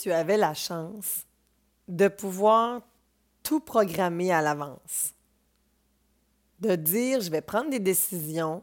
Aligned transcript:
tu 0.00 0.12
avais 0.12 0.36
la 0.36 0.54
chance 0.54 1.24
de 1.88 2.08
pouvoir 2.08 2.82
tout 3.42 3.60
programmer 3.60 4.32
à 4.32 4.42
l'avance, 4.42 5.14
de 6.60 6.74
dire 6.74 7.20
je 7.20 7.30
vais 7.30 7.40
prendre 7.40 7.70
des 7.70 7.78
décisions 7.78 8.62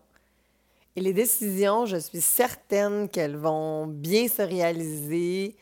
et 0.95 1.01
les 1.01 1.13
décisions, 1.13 1.85
je 1.85 1.97
suis 1.97 2.21
certaine 2.21 3.09
qu'elles 3.09 3.37
vont 3.37 3.87
bien 3.87 4.27
se 4.27 4.43
réaliser 4.43 5.55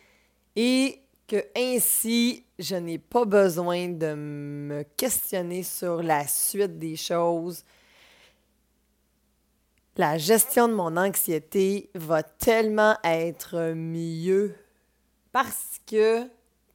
et 0.56 1.02
que 1.28 1.46
ainsi, 1.56 2.46
je 2.60 2.76
n'ai 2.76 2.98
pas 2.98 3.24
besoin 3.24 3.88
de 3.88 4.14
me 4.14 4.84
questionner 4.98 5.64
sur 5.64 6.04
la 6.04 6.28
suite 6.28 6.78
des 6.78 6.98
choses. 6.98 7.64
La 9.96 10.18
gestion 10.18 10.68
de 10.68 10.74
mon 10.74 10.98
anxiété 10.98 11.90
va 11.96 12.24
tellement 12.24 12.98
être 13.06 13.74
mieux 13.74 14.54
parce 15.32 15.80
que 15.86 16.28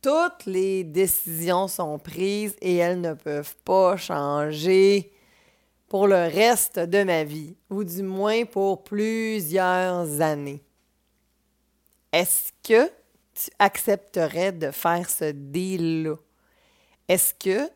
toutes 0.03 0.47
les 0.47 0.85
décisions 0.85 1.69
sont 1.69 1.99
prises 1.99 2.55
et 2.61 2.77
elles 2.77 3.01
ne 3.01 3.15
peuvent 3.15 3.57
pas 3.65 3.97
changer 3.97 5.13
pour 5.89 6.07
le 6.07 6.15
reste 6.15 6.79
de 6.79 7.05
ma 7.05 7.25
vie, 7.25 7.57
ou 7.71 7.85
du 7.85 8.03
moins 8.03 8.45
pour 8.45 8.83
plusieurs 8.83 10.21
années. 10.21 10.63
Est-ce 12.13 12.53
que 12.63 12.91
tu 13.35 13.51
accepterais 13.59 14.53
de 14.53 14.71
faire 14.71 15.09
ce 15.09 15.31
deal-là? 15.31 16.17
Est-ce 17.09 17.35
que 17.35 17.71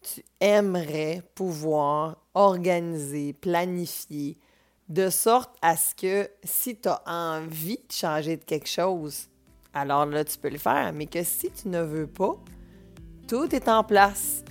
tu 0.00 0.24
aimerais 0.40 1.22
pouvoir 1.34 2.16
organiser, 2.34 3.32
planifier, 3.34 4.38
de 4.88 5.10
sorte 5.10 5.54
à 5.60 5.76
ce 5.76 5.94
que 5.94 6.30
si 6.44 6.76
tu 6.76 6.88
as 6.88 7.02
envie 7.06 7.76
de 7.76 7.92
changer 7.92 8.36
de 8.38 8.44
quelque 8.44 8.68
chose, 8.68 9.28
alors 9.78 10.06
là, 10.06 10.24
tu 10.24 10.38
peux 10.38 10.50
le 10.50 10.58
faire, 10.58 10.92
mais 10.92 11.06
que 11.06 11.22
si 11.22 11.50
tu 11.50 11.68
ne 11.68 11.80
veux 11.80 12.06
pas, 12.06 12.36
tout 13.28 13.54
est 13.54 13.68
en 13.68 13.84
place. 13.84 14.44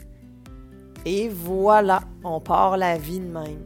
Et 1.05 1.29
voilà, 1.29 2.01
on 2.23 2.39
part 2.39 2.77
la 2.77 2.97
vie 2.97 3.19
de 3.19 3.25
même. 3.25 3.63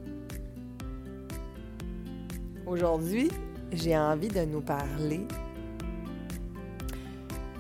Aujourd'hui, 2.66 3.30
j'ai 3.72 3.98
envie 3.98 4.28
de 4.28 4.42
nous 4.42 4.62
parler 4.62 5.28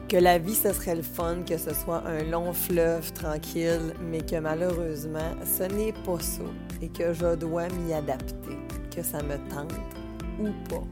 que 0.07 0.17
la 0.17 0.37
vie, 0.37 0.55
ce 0.55 0.73
serait 0.73 0.95
le 0.95 1.01
fun, 1.03 1.43
que 1.47 1.57
ce 1.57 1.73
soit 1.73 2.03
un 2.05 2.23
long 2.23 2.51
fleuve 2.51 3.13
tranquille, 3.13 3.93
mais 4.01 4.21
que 4.21 4.37
malheureusement, 4.39 5.31
ce 5.45 5.63
n'est 5.63 5.93
pas 5.93 6.19
ça 6.19 6.43
et 6.81 6.89
que 6.89 7.13
je 7.13 7.35
dois 7.35 7.67
m'y 7.69 7.93
adapter, 7.93 8.57
que 8.93 9.01
ça 9.01 9.21
me 9.23 9.37
tente 9.49 9.73
ou 10.39 10.49
pas. 10.69 10.83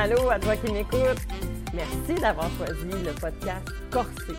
Allô 0.00 0.30
à 0.30 0.38
toi 0.38 0.54
qui 0.56 0.72
m'écoute. 0.72 1.26
Merci 1.74 2.14
d'avoir 2.20 2.48
choisi 2.52 2.86
le 3.04 3.12
podcast 3.20 3.68
Corsé, 3.90 4.32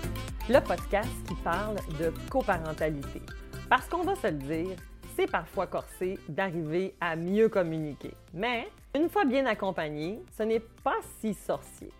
le 0.48 0.60
podcast 0.62 1.10
qui 1.28 1.36
parle 1.44 1.76
de 2.00 2.14
coparentalité. 2.30 3.22
Parce 3.70 3.90
qu'on 3.90 4.04
va 4.04 4.16
se 4.16 4.28
le 4.28 4.38
dire, 4.38 4.78
c'est 5.18 5.30
parfois 5.30 5.68
corsé 5.68 6.18
d'arriver 6.30 6.96
à 7.02 7.18
mieux 7.18 7.50
communiquer. 7.50 8.14
Mais 8.34 8.70
une 8.96 9.10
fois 9.10 9.26
bien 9.26 9.46
accompagné, 9.48 10.24
ce 10.38 10.44
n'est 10.44 10.62
pas 10.62 10.96
si 11.20 11.34
sorcier. 11.34 11.92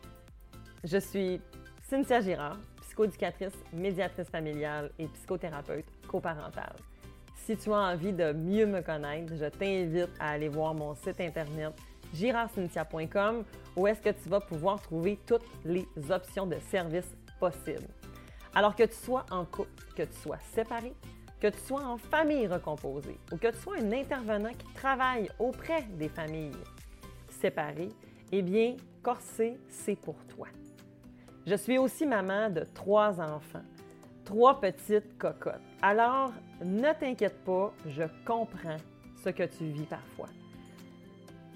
Je 0.86 0.98
suis 0.98 1.42
Cynthia 1.90 2.22
Girard, 2.22 2.60
psychoéducatrice, 2.84 3.58
médiatrice 3.74 4.30
familiale 4.30 4.90
et 4.98 5.08
psychothérapeute 5.08 5.86
coparentale. 6.08 6.78
Si 7.36 7.58
tu 7.58 7.74
as 7.74 7.92
envie 7.92 8.14
de 8.14 8.32
mieux 8.32 8.68
me 8.68 8.80
connaître, 8.80 9.34
je 9.36 9.50
t'invite 9.50 10.16
à 10.18 10.30
aller 10.30 10.48
voir 10.48 10.74
mon 10.74 10.96
site 10.96 11.20
internet 11.20 11.74
girardcynthia.com 12.14 13.44
où 13.76 13.88
est-ce 13.88 14.02
que 14.02 14.10
tu 14.10 14.30
vas 14.30 14.40
pouvoir 14.40 14.82
trouver 14.82 15.20
toutes 15.26 15.46
les 15.66 15.88
options 16.10 16.46
de 16.46 16.58
services 16.70 17.16
possibles. 17.40 17.88
Alors 18.54 18.76
que 18.76 18.84
tu 18.84 18.96
sois 18.96 19.26
en 19.32 19.46
couple, 19.46 19.84
que 19.96 20.04
tu 20.04 20.16
sois 20.22 20.40
séparé, 20.54 20.94
que 21.40 21.48
tu 21.48 21.60
sois 21.60 21.84
en 21.84 21.98
famille 21.98 22.48
recomposée 22.48 23.18
ou 23.32 23.38
que 23.38 23.48
tu 23.48 23.58
sois 23.58 23.78
un 23.78 23.92
intervenant 23.92 24.52
qui 24.54 24.68
travaille 24.74 25.30
auprès 25.40 25.84
des 25.84 26.10
familles 26.10 26.52
séparées, 27.30 27.90
eh 28.32 28.42
bien, 28.42 28.76
Corsé, 29.02 29.58
c'est 29.70 29.96
pour 29.96 30.16
toi. 30.26 30.48
Je 31.48 31.56
suis 31.56 31.78
aussi 31.78 32.06
maman 32.06 32.50
de 32.50 32.66
trois 32.74 33.20
enfants, 33.22 33.64
trois 34.26 34.60
petites 34.60 35.18
cocottes. 35.18 35.62
Alors, 35.82 36.34
ne 36.64 36.92
t'inquiète 36.94 37.44
pas, 37.46 37.74
je 37.88 38.04
comprends 38.26 38.78
ce 39.24 39.30
que 39.30 39.44
tu 39.44 39.66
vis 39.66 39.86
parfois. 39.86 40.28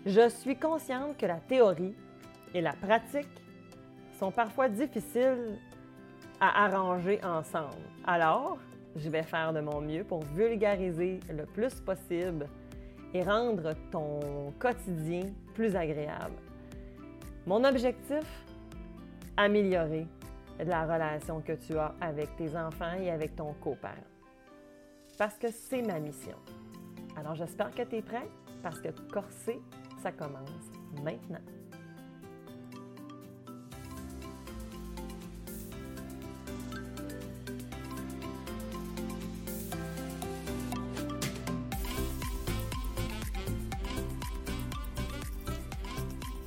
Je 0.05 0.27
suis 0.27 0.57
consciente 0.57 1.17
que 1.17 1.25
la 1.25 1.37
théorie 1.37 1.95
et 2.53 2.59
la 2.59 2.73
pratique 2.73 3.41
sont 4.19 4.31
parfois 4.31 4.67
difficiles 4.67 5.57
à 6.41 6.65
arranger 6.65 7.23
ensemble. 7.23 7.87
Alors, 8.05 8.57
je 8.97 9.09
vais 9.09 9.23
faire 9.23 9.53
de 9.53 9.61
mon 9.61 9.79
mieux 9.79 10.03
pour 10.03 10.21
vulgariser 10.23 11.21
le 11.29 11.45
plus 11.45 11.79
possible 11.79 12.49
et 13.13 13.23
rendre 13.23 13.73
ton 13.91 14.51
quotidien 14.59 15.31
plus 15.53 15.73
agréable. 15.73 16.35
Mon 17.45 17.63
objectif, 17.63 18.25
améliorer 19.37 20.05
la 20.59 20.83
relation 20.83 21.39
que 21.39 21.53
tu 21.53 21.77
as 21.77 21.95
avec 22.01 22.35
tes 22.35 22.57
enfants 22.57 22.93
et 22.99 23.09
avec 23.09 23.37
ton 23.37 23.53
coparent. 23.53 23.93
Parce 25.17 25.37
que 25.37 25.47
c'est 25.49 25.81
ma 25.81 25.99
mission. 25.99 26.37
Alors 27.15 27.35
j'espère 27.35 27.71
que 27.71 27.83
tu 27.83 27.95
es 27.95 28.01
prêt 28.01 28.27
parce 28.61 28.81
que 28.81 28.89
corser 29.11 29.61
ça 30.03 30.11
commence 30.11 30.49
maintenant. 31.01 31.37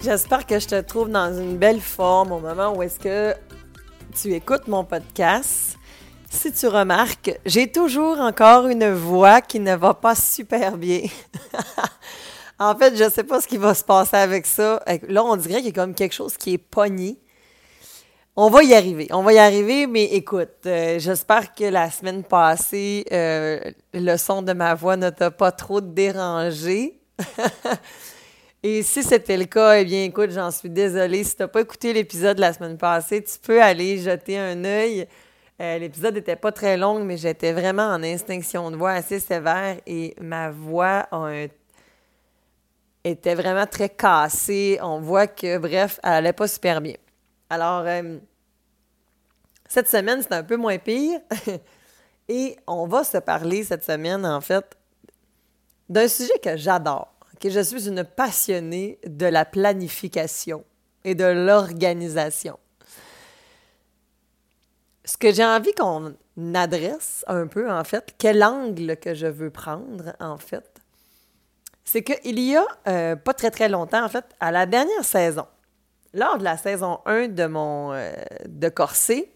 J'espère 0.03 0.47
que 0.47 0.61
je 0.61 0.69
te 0.69 0.81
trouve 0.83 1.09
dans 1.09 1.37
une 1.37 1.57
belle 1.57 1.81
forme 1.81 2.33
au 2.33 2.39
moment 2.39 2.77
où 2.77 2.83
est-ce 2.83 3.01
que 3.01 3.35
tu 4.15 4.35
écoutes 4.35 4.69
mon 4.69 4.85
podcast. 4.85 5.79
Si 6.29 6.53
tu 6.53 6.67
remarques, 6.67 7.41
j'ai 7.47 7.73
toujours 7.73 8.21
encore 8.21 8.67
une 8.67 8.93
voix 8.93 9.41
qui 9.41 9.59
ne 9.59 9.75
va 9.75 9.95
pas 9.95 10.15
super 10.15 10.77
bien. 10.77 11.01
En 12.59 12.75
fait, 12.75 12.97
je 12.97 13.11
sais 13.11 13.25
pas 13.25 13.41
ce 13.41 13.47
qui 13.47 13.59
va 13.59 13.75
se 13.75 13.85
passer 13.85 14.17
avec 14.17 14.47
ça. 14.47 14.83
Là, 15.09 15.25
on 15.25 15.37
dirait 15.37 15.57
qu'il 15.57 15.67
y 15.67 15.69
a 15.69 15.73
comme 15.73 15.95
quelque 15.95 16.15
chose 16.15 16.37
qui 16.37 16.55
est 16.55 16.59
pogné. 16.59 17.19
On 18.35 18.51
va 18.51 18.63
y 18.63 18.75
arriver. 18.75 19.09
On 19.13 19.23
va 19.23 19.33
y 19.33 19.39
arriver, 19.39 19.87
mais 19.87 20.05
écoute, 20.05 20.67
euh, 20.67 20.99
j'espère 20.99 21.55
que 21.55 21.65
la 21.65 21.91
semaine 21.91 22.23
passée, 22.23 23.05
euh, 23.11 23.59
le 23.95 24.17
son 24.17 24.43
de 24.43 24.53
ma 24.53 24.75
voix 24.75 24.97
ne 24.97 25.11
t'a 25.11 25.31
pas 25.31 25.53
trop 25.53 25.81
dérangé. 25.81 27.01
Et 28.63 28.83
si 28.83 29.03
c'était 29.03 29.37
le 29.37 29.45
cas, 29.45 29.79
eh 29.79 29.85
bien, 29.85 30.05
écoute, 30.05 30.31
j'en 30.33 30.51
suis 30.51 30.69
désolée. 30.69 31.25
Si 31.25 31.37
tu 31.37 31.43
n'as 31.43 31.49
pas 31.49 31.61
écouté 31.61 31.93
l'épisode 31.93 32.37
de 32.37 32.43
la 32.43 32.53
semaine 32.53 32.77
passée, 32.77 33.23
tu 33.23 33.39
peux 33.39 33.63
aller 33.63 33.99
jeter 33.99 34.39
un 34.39 34.65
œil. 34.65 35.07
Euh, 35.61 35.79
l'épisode 35.79 36.15
n'était 36.15 36.37
pas 36.37 36.53
très 36.53 36.77
long, 36.77 37.03
mais 37.05 37.17
j'étais 37.17 37.53
vraiment 37.53 37.87
en 37.89 38.03
extinction 38.03 38.71
de 38.71 38.77
voix 38.77 38.91
assez 38.91 39.21
sévère 39.21 39.77
et 39.87 40.15
ma 40.21 40.51
voix 40.51 41.07
a 41.11 41.17
un 41.17 41.47
était 43.11 43.35
vraiment 43.35 43.67
très 43.67 43.89
cassée. 43.89 44.79
On 44.83 45.01
voit 45.01 45.27
que, 45.27 45.59
bref, 45.59 46.01
elle 46.03 46.13
allait 46.13 46.33
pas 46.33 46.49
super 46.49 46.81
bien. 46.81 46.97
Alors, 47.49 47.85
euh, 47.87 48.19
cette 49.69 49.89
semaine, 49.89 50.23
c'est 50.23 50.33
un 50.33 50.43
peu 50.43 50.57
moins 50.57 50.79
pire. 50.79 51.21
Et 52.29 52.57
on 52.67 52.87
va 52.87 53.05
se 53.05 53.19
parler 53.19 53.63
cette 53.63 53.85
semaine, 53.85 54.27
en 54.27 54.41
fait, 54.41 54.77
d'un 55.89 56.09
sujet 56.09 56.39
que 56.43 56.57
j'adore. 56.57 57.15
que 57.41 57.49
Je 57.49 57.61
suis 57.61 57.89
une 57.89 58.03
passionnée 58.03 58.99
de 59.07 59.27
la 59.27 59.45
planification 59.45 60.65
et 61.05 61.15
de 61.15 61.25
l'organisation. 61.25 62.59
Ce 65.05 65.17
que 65.17 65.33
j'ai 65.33 65.45
envie 65.45 65.73
qu'on 65.73 66.17
adresse 66.55 67.25
un 67.29 67.47
peu, 67.47 67.71
en 67.71 67.85
fait, 67.85 68.13
quel 68.19 68.43
angle 68.43 68.97
que 68.97 69.15
je 69.15 69.29
veux 69.29 69.51
prendre, 69.51 70.17
en 70.19 70.37
fait, 70.37 70.76
c'est 71.87 72.03
qu'il 72.03 72.41
y 72.41 72.57
a 72.57 72.67
euh, 72.89 73.17
pas 73.17 73.33
très 73.33 73.51
très 73.51 73.69
longtemps, 73.69 74.05
en 74.05 74.09
fait, 74.09 74.25
à 74.41 74.51
la 74.51 74.67
dernière 74.67 75.05
saison, 75.05 75.47
lors 76.13 76.37
de 76.37 76.45
la 76.45 76.57
saison 76.57 76.99
1 77.07 77.29
de 77.29 77.47
mon 77.47 77.93
euh, 77.93 78.13
de 78.47 78.69
Corsé, 78.69 79.33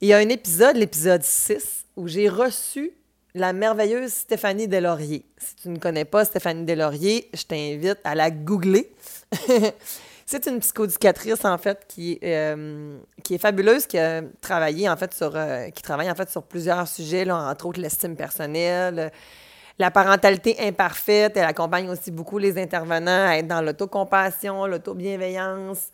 il 0.00 0.08
y 0.08 0.12
a 0.12 0.18
un 0.18 0.28
épisode, 0.28 0.76
l'épisode 0.76 1.22
6, 1.22 1.86
où 1.96 2.08
j'ai 2.08 2.28
reçu 2.28 2.90
la 3.34 3.52
merveilleuse 3.52 4.12
Stéphanie 4.12 4.66
Delaurier. 4.66 5.24
Si 5.38 5.54
tu 5.54 5.68
ne 5.68 5.78
connais 5.78 6.04
pas 6.04 6.24
Stéphanie 6.24 6.64
Delaurier, 6.64 7.30
je 7.32 7.44
t'invite 7.44 7.98
à 8.02 8.14
la 8.14 8.30
googler. 8.30 8.92
C'est 10.26 10.46
une 10.46 10.58
psychoducatrice, 10.58 11.44
en 11.44 11.56
fait, 11.56 11.84
qui, 11.86 12.18
euh, 12.24 12.98
qui 13.22 13.34
est 13.34 13.38
fabuleuse, 13.38 13.86
qui 13.86 13.96
a 13.96 14.22
travaillé, 14.40 14.88
en 14.88 14.96
fait, 14.96 15.14
sur, 15.14 15.38
qui 15.72 15.82
travaille, 15.82 16.10
en 16.10 16.16
fait, 16.16 16.28
sur 16.30 16.42
plusieurs 16.42 16.88
sujets, 16.88 17.24
là, 17.24 17.36
entre 17.48 17.66
autres 17.66 17.80
l'estime 17.80 18.16
personnelle, 18.16 19.12
la 19.78 19.90
parentalité 19.90 20.56
imparfaite. 20.60 21.36
Elle 21.36 21.44
accompagne 21.44 21.88
aussi 21.88 22.10
beaucoup 22.10 22.38
les 22.38 22.58
intervenants 22.58 23.28
à 23.28 23.36
être 23.36 23.48
dans 23.48 23.62
l'autocompassion, 23.62 24.66
l'autobienveillance. 24.66 25.88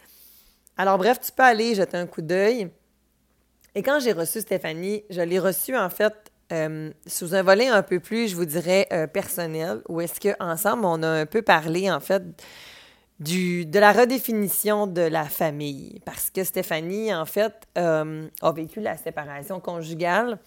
Alors, 0.77 0.99
bref, 0.99 1.21
tu 1.21 1.33
peux 1.33 1.43
aller 1.43 1.75
jeter 1.75 1.97
un 1.97 2.07
coup 2.07 2.23
d'œil. 2.23 2.71
Et 3.75 3.83
quand 3.83 4.01
j'ai 4.01 4.13
reçu 4.13 4.41
Stéphanie, 4.41 5.05
je 5.11 5.21
l'ai 5.21 5.39
reçue, 5.39 5.77
en 5.77 5.91
fait, 5.91 6.15
euh, 6.53 6.91
sous 7.07 7.35
un 7.35 7.43
volet 7.43 7.69
un 7.69 7.83
peu 7.83 8.01
plus, 8.01 8.29
je 8.29 8.37
vous 8.37 8.45
dirais, 8.45 8.87
personnel, 9.13 9.81
où 9.89 10.01
est-ce 10.01 10.21
qu'ensemble, 10.21 10.85
on 10.85 11.03
a 11.03 11.09
un 11.09 11.27
peu 11.27 11.43
parlé, 11.43 11.91
en 11.91 12.01
fait, 12.01 12.23
de 13.23 13.79
la 13.79 13.93
redéfinition 13.93 14.87
de 14.87 15.03
la 15.03 15.25
famille. 15.25 16.01
Parce 16.05 16.31
que 16.31 16.45
Stéphanie, 16.45 17.15
en 17.15 17.27
fait, 17.27 17.55
euh, 17.79 18.27
a 18.41 18.53
vécu 18.53 18.81
la 18.81 18.97
séparation 18.97 19.61
conjugale 19.61 20.39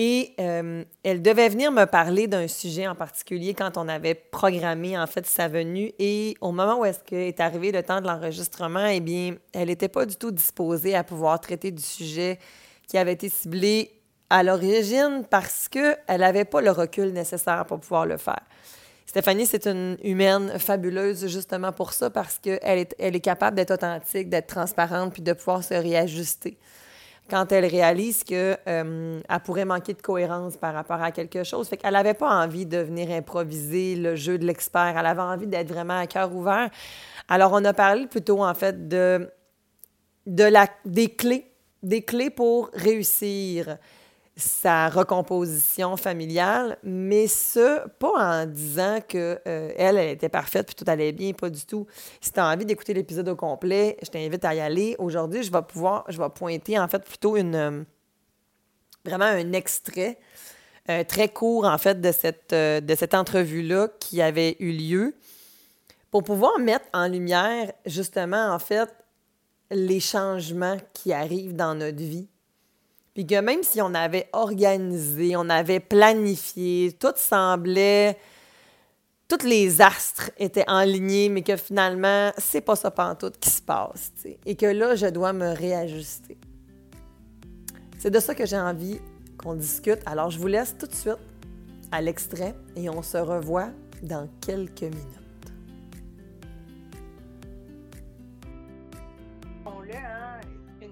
et 0.00 0.36
euh, 0.38 0.84
elle 1.02 1.22
devait 1.22 1.48
venir 1.48 1.72
me 1.72 1.84
parler 1.84 2.28
d'un 2.28 2.46
sujet 2.46 2.86
en 2.86 2.94
particulier 2.94 3.52
quand 3.52 3.76
on 3.76 3.88
avait 3.88 4.14
programmé, 4.14 4.96
en 4.96 5.08
fait, 5.08 5.26
sa 5.26 5.48
venue. 5.48 5.92
Et 5.98 6.36
au 6.40 6.52
moment 6.52 6.78
où 6.78 6.84
est-ce 6.84 7.00
est 7.12 7.40
arrivé 7.40 7.72
le 7.72 7.82
temps 7.82 8.00
de 8.00 8.06
l'enregistrement, 8.06 8.86
eh 8.86 9.00
bien, 9.00 9.34
elle 9.52 9.66
n'était 9.66 9.88
pas 9.88 10.06
du 10.06 10.14
tout 10.14 10.30
disposée 10.30 10.94
à 10.94 11.02
pouvoir 11.02 11.40
traiter 11.40 11.72
du 11.72 11.82
sujet 11.82 12.38
qui 12.86 12.96
avait 12.96 13.14
été 13.14 13.28
ciblé 13.28 13.90
à 14.30 14.44
l'origine 14.44 15.24
parce 15.28 15.68
qu'elle 15.68 15.96
n'avait 16.20 16.44
pas 16.44 16.60
le 16.60 16.70
recul 16.70 17.12
nécessaire 17.12 17.64
pour 17.66 17.80
pouvoir 17.80 18.06
le 18.06 18.18
faire. 18.18 18.42
Stéphanie, 19.04 19.46
c'est 19.46 19.66
une 19.66 19.96
humaine 20.04 20.60
fabuleuse 20.60 21.26
justement 21.26 21.72
pour 21.72 21.92
ça, 21.92 22.08
parce 22.08 22.38
qu'elle 22.38 22.78
est, 22.78 22.94
elle 23.00 23.16
est 23.16 23.20
capable 23.20 23.56
d'être 23.56 23.72
authentique, 23.72 24.28
d'être 24.28 24.46
transparente, 24.46 25.12
puis 25.12 25.22
de 25.22 25.32
pouvoir 25.32 25.64
se 25.64 25.74
réajuster. 25.74 26.56
Quand 27.30 27.52
elle 27.52 27.66
réalise 27.66 28.24
qu'elle 28.24 28.58
euh, 28.66 29.20
pourrait 29.44 29.66
manquer 29.66 29.92
de 29.92 30.00
cohérence 30.00 30.56
par 30.56 30.72
rapport 30.72 31.02
à 31.02 31.12
quelque 31.12 31.44
chose. 31.44 31.68
Fait 31.68 31.76
qu'elle 31.76 31.92
n'avait 31.92 32.14
pas 32.14 32.30
envie 32.30 32.64
de 32.64 32.78
venir 32.78 33.10
improviser 33.10 33.96
le 33.96 34.16
jeu 34.16 34.38
de 34.38 34.46
l'expert. 34.46 34.94
Elle 34.98 35.06
avait 35.06 35.20
envie 35.20 35.46
d'être 35.46 35.68
vraiment 35.68 35.98
à 35.98 36.06
cœur 36.06 36.34
ouvert. 36.34 36.70
Alors, 37.28 37.52
on 37.52 37.64
a 37.64 37.74
parlé 37.74 38.06
plutôt, 38.06 38.42
en 38.42 38.54
fait, 38.54 38.88
de, 38.88 39.30
de 40.26 40.44
la, 40.44 40.68
des 40.86 41.10
clés, 41.10 41.44
des 41.82 42.02
clés 42.02 42.30
pour 42.30 42.70
réussir 42.72 43.76
sa 44.38 44.88
recomposition 44.88 45.96
familiale, 45.96 46.78
mais 46.84 47.26
ce, 47.26 47.88
pas 47.98 48.42
en 48.42 48.46
disant 48.46 49.00
que 49.06 49.40
euh, 49.48 49.72
elle, 49.76 49.98
était 49.98 50.28
parfaite 50.28 50.66
puis 50.66 50.76
tout 50.76 50.88
allait 50.88 51.10
bien, 51.10 51.32
pas 51.32 51.50
du 51.50 51.66
tout. 51.66 51.88
Si 52.20 52.32
tu 52.32 52.38
as 52.38 52.46
envie 52.46 52.64
d'écouter 52.64 52.94
l'épisode 52.94 53.28
au 53.28 53.34
complet, 53.34 53.96
je 54.00 54.08
t'invite 54.08 54.44
à 54.44 54.54
y 54.54 54.60
aller. 54.60 54.94
Aujourd'hui, 55.00 55.42
je 55.42 55.50
vais 55.50 55.62
pouvoir, 55.62 56.04
je 56.08 56.18
vais 56.18 56.28
pointer 56.28 56.78
en 56.78 56.86
fait 56.86 57.04
plutôt 57.04 57.36
une 57.36 57.54
euh, 57.56 57.82
vraiment 59.04 59.24
un 59.24 59.52
extrait 59.52 60.20
euh, 60.88 61.02
très 61.02 61.28
court 61.28 61.64
en 61.64 61.76
fait 61.76 62.00
de 62.00 62.12
cette, 62.12 62.54
de 62.54 62.94
cette 62.94 63.14
entrevue-là 63.14 63.88
qui 63.98 64.22
avait 64.22 64.56
eu 64.60 64.70
lieu 64.70 65.16
pour 66.12 66.22
pouvoir 66.22 66.60
mettre 66.60 66.86
en 66.94 67.08
lumière 67.08 67.72
justement 67.86 68.52
en 68.52 68.60
fait 68.60 68.88
les 69.72 70.00
changements 70.00 70.76
qui 70.94 71.12
arrivent 71.12 71.56
dans 71.56 71.74
notre 71.74 71.98
vie 71.98 72.28
puis 73.18 73.26
que 73.26 73.40
même 73.40 73.64
si 73.64 73.82
on 73.82 73.94
avait 73.94 74.28
organisé, 74.32 75.34
on 75.34 75.48
avait 75.48 75.80
planifié, 75.80 76.92
tout 76.92 77.14
semblait. 77.16 78.16
Tous 79.26 79.44
les 79.44 79.82
astres 79.82 80.30
étaient 80.38 80.62
alignés, 80.68 81.28
mais 81.28 81.42
que 81.42 81.56
finalement, 81.56 82.30
c'est 82.38 82.60
pas 82.60 82.76
ça 82.76 82.92
pantoute 82.92 83.36
qui 83.40 83.50
se 83.50 83.60
passe. 83.60 84.12
Et 84.46 84.54
que 84.54 84.66
là, 84.66 84.94
je 84.94 85.06
dois 85.06 85.32
me 85.32 85.48
réajuster. 85.48 86.38
C'est 87.98 88.12
de 88.12 88.20
ça 88.20 88.36
que 88.36 88.46
j'ai 88.46 88.56
envie 88.56 89.00
qu'on 89.36 89.54
discute. 89.54 89.98
Alors, 90.06 90.30
je 90.30 90.38
vous 90.38 90.46
laisse 90.46 90.76
tout 90.78 90.86
de 90.86 90.94
suite 90.94 91.18
à 91.90 92.00
l'extrait 92.00 92.54
et 92.76 92.88
on 92.88 93.02
se 93.02 93.18
revoit 93.18 93.70
dans 94.00 94.28
quelques 94.46 94.82
minutes. 94.82 95.27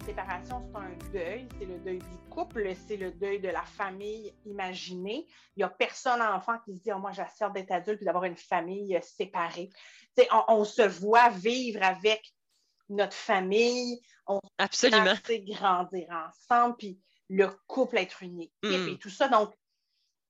Séparation, 0.06 0.62
c'est 0.70 0.78
un 0.78 1.10
deuil. 1.12 1.48
C'est 1.58 1.64
le 1.64 1.78
deuil 1.78 1.98
du 1.98 2.18
couple, 2.30 2.72
c'est 2.86 2.96
le 2.96 3.10
deuil 3.10 3.40
de 3.40 3.48
la 3.48 3.62
famille 3.62 4.32
imaginée. 4.44 5.26
Il 5.56 5.60
n'y 5.60 5.64
a 5.64 5.68
personne 5.68 6.22
enfant 6.22 6.58
qui 6.64 6.74
se 6.74 6.78
dit 6.78 6.92
oh, 6.92 6.98
Moi, 6.98 7.10
j'assure 7.10 7.50
d'être 7.50 7.72
adulte 7.72 8.02
et 8.02 8.04
d'avoir 8.04 8.22
une 8.22 8.36
famille 8.36 8.96
séparée. 9.02 9.68
On, 10.30 10.44
on, 10.48 10.64
se 10.64 10.82
voit 10.82 11.30
vivre 11.30 11.82
avec 11.82 12.22
notre 12.88 13.16
famille. 13.16 14.00
On 14.28 14.40
Absolument. 14.58 15.14
grandir 15.44 16.06
ensemble, 16.10 16.76
puis 16.76 17.00
le 17.28 17.48
couple 17.66 17.98
être 17.98 18.22
une 18.22 18.42
équipe 18.42 18.62
mm. 18.62 18.88
et 18.88 18.98
tout 18.98 19.10
ça. 19.10 19.28
Donc, 19.28 19.52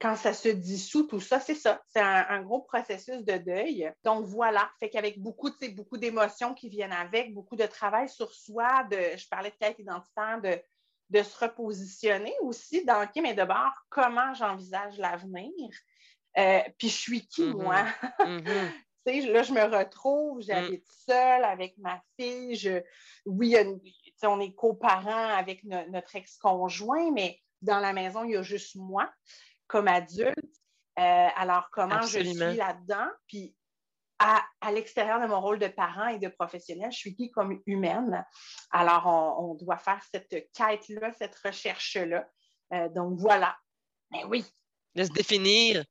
quand 0.01 0.17
ça 0.17 0.35
se 0.35 0.49
dissout, 0.49 1.05
tout 1.05 1.21
ça, 1.21 1.41
c'est 1.41 1.55
ça. 1.55 1.81
C'est 1.87 2.01
un, 2.01 2.43
gros 2.43 2.61
processus 2.61 3.25
de 3.25 3.39
deuil. 3.39 3.91
Donc 4.05 4.27
voilà, 4.27 4.71
fait 4.79 4.91
qu'avec 4.91 5.19
beaucoup, 5.19 5.51
beaucoup 5.75 5.97
d'émotions 5.97 6.55
qui 6.55 6.69
viennent 6.69 6.93
avec, 6.93 7.33
beaucoup 7.33 7.57
de 7.57 7.65
travail 7.65 8.09
sur 8.09 8.33
soi, 8.33 8.85
de, 8.85 9.17
je 9.17 9.27
parlais 9.29 9.51
de 9.51 9.57
quête 9.57 9.79
identitaire, 9.79 10.41
de, 10.43 10.61
de 11.11 11.23
se 11.23 11.39
repositionner 11.39 12.35
aussi 12.43 12.85
dans, 12.85 13.03
OK, 13.03 13.13
mais 13.23 13.33
d'abord, 13.33 13.73
comment 13.89 14.35
j'envisage 14.35 14.99
l'avenir? 14.99 15.53
Euh, 16.37 16.61
puis 16.79 16.89
je 16.89 16.97
suis 16.97 17.27
qui, 17.27 17.45
mm-hmm. 17.45 17.63
moi? 17.63 17.87
Mm-hmm. 18.19 18.73
là, 19.33 19.43
je 19.43 19.53
me 19.53 19.63
retrouve, 19.63 20.43
j'habite 20.43 20.87
mm. 20.87 21.11
seule 21.11 21.45
avec 21.45 21.79
ma 21.79 22.03
fille. 22.19 22.55
Je, 22.57 22.83
oui, 23.25 23.57
on 24.23 24.41
est 24.41 24.55
coparents 24.55 25.29
avec 25.37 25.65
notre 25.65 26.17
ex-conjoint, 26.17 27.13
mais 27.13 27.41
dans 27.63 27.81
la 27.81 27.95
maison, 27.95 28.25
il 28.25 28.33
y 28.33 28.37
a 28.37 28.43
juste 28.43 28.77
moi 28.77 29.11
comme 29.67 29.89
adulte. 29.89 30.37
Euh, 30.99 31.29
alors, 31.37 31.69
comment 31.73 32.03
je 32.03 32.21
suis 32.21 32.35
là-dedans? 32.35 33.09
Puis, 33.27 33.55
à, 34.19 34.43
l'extérieur 34.73 35.21
de 35.21 35.27
mon 35.27 35.41
rôle 35.41 35.59
de 35.59 35.69
parent 35.69 36.09
et 36.09 36.19
de 36.19 36.29
professionnel, 36.29 36.91
je 36.91 36.97
suis 36.97 37.15
qui 37.15 37.31
comme 37.31 37.61
humaine? 37.67 38.25
Alors, 38.71 39.07
on, 39.07 39.55
doit 39.55 39.79
faire 39.79 40.03
cette 40.11 40.29
quête-là, 40.53 41.13
cette 41.19 41.37
recherche-là. 41.37 42.27
Euh, 42.73 42.89
donc, 42.89 43.19
voilà. 43.19 43.57
Mais 44.11 44.25
oui. 44.25 44.45
De 44.95 45.05
se 45.05 45.11
définir 45.11 45.85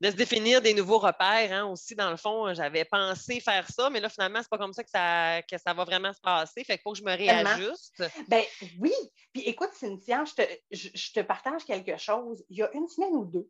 de 0.00 0.10
se 0.10 0.16
définir 0.16 0.60
des 0.60 0.74
nouveaux 0.74 0.98
repères 0.98 1.52
hein, 1.52 1.66
aussi. 1.66 1.94
Dans 1.94 2.10
le 2.10 2.16
fond, 2.16 2.52
j'avais 2.54 2.84
pensé 2.84 3.40
faire 3.40 3.66
ça, 3.70 3.90
mais 3.90 4.00
là, 4.00 4.08
finalement, 4.08 4.40
c'est 4.42 4.50
pas 4.50 4.58
comme 4.58 4.72
ça 4.72 4.82
que, 4.82 4.90
ça 4.90 5.42
que 5.42 5.56
ça 5.58 5.72
va 5.72 5.84
vraiment 5.84 6.12
se 6.12 6.20
passer. 6.20 6.64
Fait 6.64 6.74
qu'il 6.74 6.82
faut 6.82 6.92
que 6.92 6.98
je 6.98 7.04
me 7.04 7.16
réajuste. 7.16 8.02
Ben 8.28 8.42
oui. 8.80 8.92
Puis 9.32 9.42
écoute, 9.42 9.70
Cynthia, 9.72 10.24
je 10.24 10.34
te, 10.34 10.42
je, 10.70 11.12
te, 11.12 11.20
partage 11.20 11.64
quelque 11.64 11.96
chose. 11.96 12.44
Il 12.50 12.58
y 12.58 12.62
a 12.62 12.70
une 12.72 12.88
semaine 12.88 13.14
ou 13.16 13.24
deux, 13.24 13.48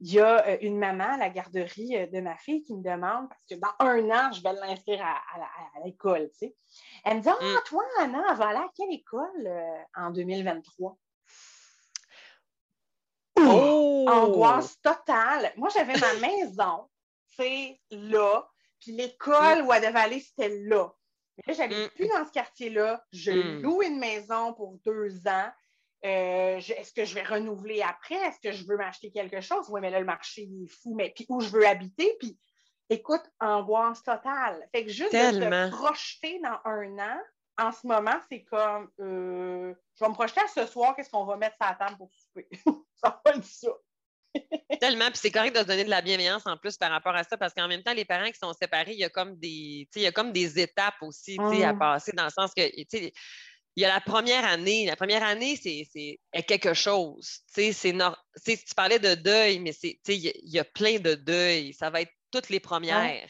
il 0.00 0.12
y 0.12 0.20
a 0.20 0.46
euh, 0.46 0.58
une 0.60 0.78
maman 0.78 1.12
à 1.12 1.16
la 1.16 1.28
garderie 1.30 1.96
euh, 1.96 2.06
de 2.06 2.20
ma 2.20 2.36
fille 2.36 2.62
qui 2.62 2.74
me 2.74 2.82
demande, 2.82 3.28
parce 3.28 3.44
que 3.48 3.54
dans 3.54 3.86
un 3.86 4.10
an, 4.10 4.32
je 4.32 4.42
vais 4.42 4.52
l'inscrire 4.52 5.02
à, 5.04 5.14
à, 5.14 5.84
l'école, 5.84 6.30
tu 6.32 6.46
sais. 6.46 6.54
Elle 7.04 7.18
me 7.18 7.22
dit, 7.22 7.28
ah, 7.28 7.36
mm. 7.40 7.62
toi, 7.66 7.84
Anna, 8.00 8.24
elle 8.30 8.36
va 8.36 8.48
aller 8.48 8.58
à 8.58 8.70
quelle 8.76 8.92
école 8.92 9.46
euh, 9.46 9.82
en 9.96 10.10
2023? 10.10 10.96
Oh! 13.46 14.06
Angoisse 14.08 14.80
totale. 14.80 15.52
Moi, 15.56 15.68
j'avais 15.74 15.98
ma 15.98 16.14
maison, 16.26 16.88
c'est 17.36 17.80
là, 17.90 18.48
puis 18.80 18.92
l'école 18.92 19.62
où 19.62 19.72
elle 19.72 19.82
devait 19.82 20.00
aller, 20.00 20.20
c'était 20.20 20.56
là. 20.60 20.92
Mais 21.36 21.52
là, 21.52 21.54
j'habite 21.54 21.92
mm. 21.92 21.94
plus 21.94 22.08
dans 22.08 22.26
ce 22.26 22.32
quartier-là. 22.32 23.04
Je 23.12 23.30
mm. 23.30 23.62
loue 23.62 23.82
une 23.82 23.98
maison 23.98 24.54
pour 24.54 24.78
deux 24.84 25.26
ans. 25.26 25.50
Euh, 26.04 26.56
est-ce 26.56 26.92
que 26.92 27.04
je 27.04 27.14
vais 27.14 27.22
renouveler 27.22 27.82
après? 27.82 28.16
Est-ce 28.16 28.40
que 28.40 28.52
je 28.52 28.66
veux 28.66 28.76
m'acheter 28.76 29.10
quelque 29.10 29.40
chose? 29.40 29.66
Oui, 29.68 29.80
mais 29.80 29.90
là, 29.90 30.00
le 30.00 30.06
marché 30.06 30.42
il 30.42 30.64
est 30.64 30.68
fou. 30.82 30.94
Mais 30.94 31.12
puis 31.14 31.26
où 31.28 31.40
je 31.40 31.50
veux 31.50 31.66
habiter? 31.66 32.16
Puis 32.18 32.38
écoute, 32.88 33.22
angoisse 33.38 34.02
totale. 34.02 34.66
Fait 34.72 34.84
que 34.84 34.90
juste 34.90 35.12
de 35.12 35.18
se 35.18 35.70
projeter 35.70 36.40
dans 36.40 36.58
un 36.64 36.98
an, 36.98 37.20
en 37.58 37.72
ce 37.72 37.86
moment, 37.86 38.18
c'est 38.30 38.44
comme 38.44 38.90
euh, 39.00 39.74
je 39.94 40.04
vais 40.04 40.08
me 40.08 40.14
projeter 40.14 40.40
à 40.40 40.48
ce 40.48 40.66
soir, 40.66 40.96
qu'est-ce 40.96 41.10
qu'on 41.10 41.26
va 41.26 41.36
mettre 41.36 41.56
sur 41.56 41.66
la 41.66 41.74
table 41.74 41.98
pour 41.98 42.10
souper? 42.14 42.48
ça 43.02 43.20
va 43.24 43.32
être 43.32 43.44
ça. 43.44 43.68
Tellement, 44.80 45.06
puis 45.10 45.18
c'est 45.18 45.30
correct 45.30 45.54
de 45.54 45.60
se 45.60 45.66
donner 45.66 45.84
de 45.84 45.90
la 45.90 46.02
bienveillance 46.02 46.46
en 46.46 46.56
plus 46.56 46.76
par 46.76 46.90
rapport 46.90 47.14
à 47.14 47.24
ça, 47.24 47.36
parce 47.36 47.52
qu'en 47.52 47.66
même 47.66 47.82
temps, 47.82 47.92
les 47.92 48.04
parents 48.04 48.30
qui 48.30 48.38
sont 48.38 48.52
séparés, 48.52 48.92
il 48.92 48.98
y 48.98 49.04
a 49.04 49.08
comme 49.08 49.36
des, 49.36 49.88
il 49.94 50.02
y 50.02 50.06
a 50.06 50.12
comme 50.12 50.32
des 50.32 50.60
étapes 50.60 51.02
aussi 51.02 51.36
à 51.64 51.74
passer, 51.74 52.12
dans 52.12 52.24
le 52.24 52.30
sens 52.30 52.52
que 52.54 52.62
il 53.76 53.82
y 53.82 53.84
a 53.84 53.88
la 53.88 54.00
première 54.00 54.44
année. 54.44 54.84
La 54.86 54.96
première 54.96 55.22
année, 55.22 55.56
c'est 55.56 56.20
quelque 56.46 56.74
chose. 56.74 57.40
C'est 57.46 57.72
tu 57.72 58.74
parlais 58.76 58.98
de 58.98 59.14
deuil, 59.14 59.58
mais 59.60 59.72
il 59.82 60.32
y, 60.44 60.58
a 60.58 60.64
plein 60.64 60.98
de 60.98 61.14
deuils. 61.14 61.72
Ça 61.72 61.90
va 61.90 62.02
être 62.02 62.12
toutes 62.30 62.48
les 62.50 62.60
premières. 62.60 63.26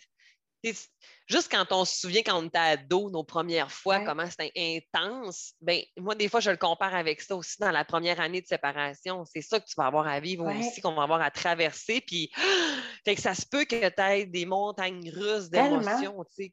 Juste 1.31 1.51
quand 1.51 1.71
on 1.71 1.85
se 1.85 2.01
souvient 2.01 2.23
quand 2.23 2.43
on 2.43 2.47
était 2.47 2.59
ado, 2.59 3.09
nos 3.09 3.23
premières 3.23 3.71
fois, 3.71 4.01
comment 4.01 4.27
c'était 4.29 4.53
intense, 4.57 5.55
ben 5.61 5.81
moi, 5.97 6.15
des 6.17 6.29
fois, 6.29 6.41
je 6.41 6.51
le 6.51 6.57
compare 6.57 6.95
avec 6.95 7.21
ça 7.21 7.37
aussi 7.37 7.57
dans 7.61 7.71
la 7.71 7.85
première 7.85 8.21
année 8.21 8.41
de 8.41 8.47
séparation. 8.47 9.25
C'est 9.25 9.41
ça 9.41 9.61
que 9.61 9.67
tu 9.67 9.75
vas 9.77 9.87
avoir 9.87 10.09
à 10.09 10.19
vivre 10.19 10.45
aussi, 10.47 10.81
qu'on 10.81 10.95
va 10.95 11.05
avoir 11.05 11.23
à 11.23 11.31
traverser. 11.31 12.01
Puis, 12.01 12.31
fait 13.05 13.15
que 13.15 13.23
ça 13.23 13.35
se 13.35 13.47
peut 13.47 13.65
que 13.65 13.89
tu 13.89 14.03
aies 14.03 14.27
des 14.27 14.45
montagnes 14.45 15.09
russes 15.11 15.49
d'émotions, 15.49 16.25
tu 16.37 16.45
sais. 16.45 16.53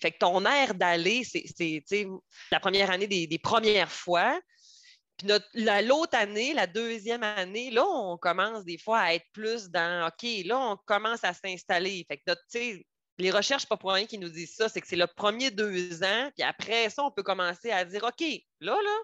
Fait 0.00 0.12
que 0.12 0.18
ton 0.18 0.44
air 0.44 0.74
d'aller, 0.74 1.24
c'est, 1.24 1.82
la 2.52 2.60
première 2.60 2.90
année 2.90 3.06
des, 3.06 3.26
des 3.26 3.38
premières 3.38 3.90
fois. 3.90 4.38
Puis 5.16 5.28
l'autre 5.54 6.16
année, 6.16 6.54
la 6.54 6.66
deuxième 6.66 7.22
année, 7.22 7.70
là, 7.70 7.84
on 7.86 8.16
commence 8.16 8.64
des 8.64 8.78
fois 8.78 9.00
à 9.00 9.14
être 9.14 9.26
plus 9.32 9.68
dans 9.68 10.06
OK, 10.06 10.28
là, 10.46 10.58
on 10.58 10.76
commence 10.86 11.24
à 11.24 11.34
s'installer. 11.34 12.06
Fait 12.08 12.16
que, 12.16 12.32
tu 12.32 12.38
sais, 12.48 12.86
les 13.20 13.30
recherches, 13.30 13.66
pas 13.66 13.76
pour 13.76 13.92
rien 13.92 14.06
qui 14.06 14.18
nous 14.18 14.28
disent 14.28 14.54
ça, 14.54 14.68
c'est 14.68 14.80
que 14.80 14.86
c'est 14.86 14.96
le 14.96 15.06
premier 15.06 15.50
deux 15.50 16.02
ans, 16.02 16.30
puis 16.34 16.42
après 16.42 16.90
ça, 16.90 17.04
on 17.04 17.10
peut 17.10 17.22
commencer 17.22 17.70
à 17.70 17.84
dire 17.84 18.04
OK, 18.04 18.24
là, 18.60 18.74
là, 18.74 18.98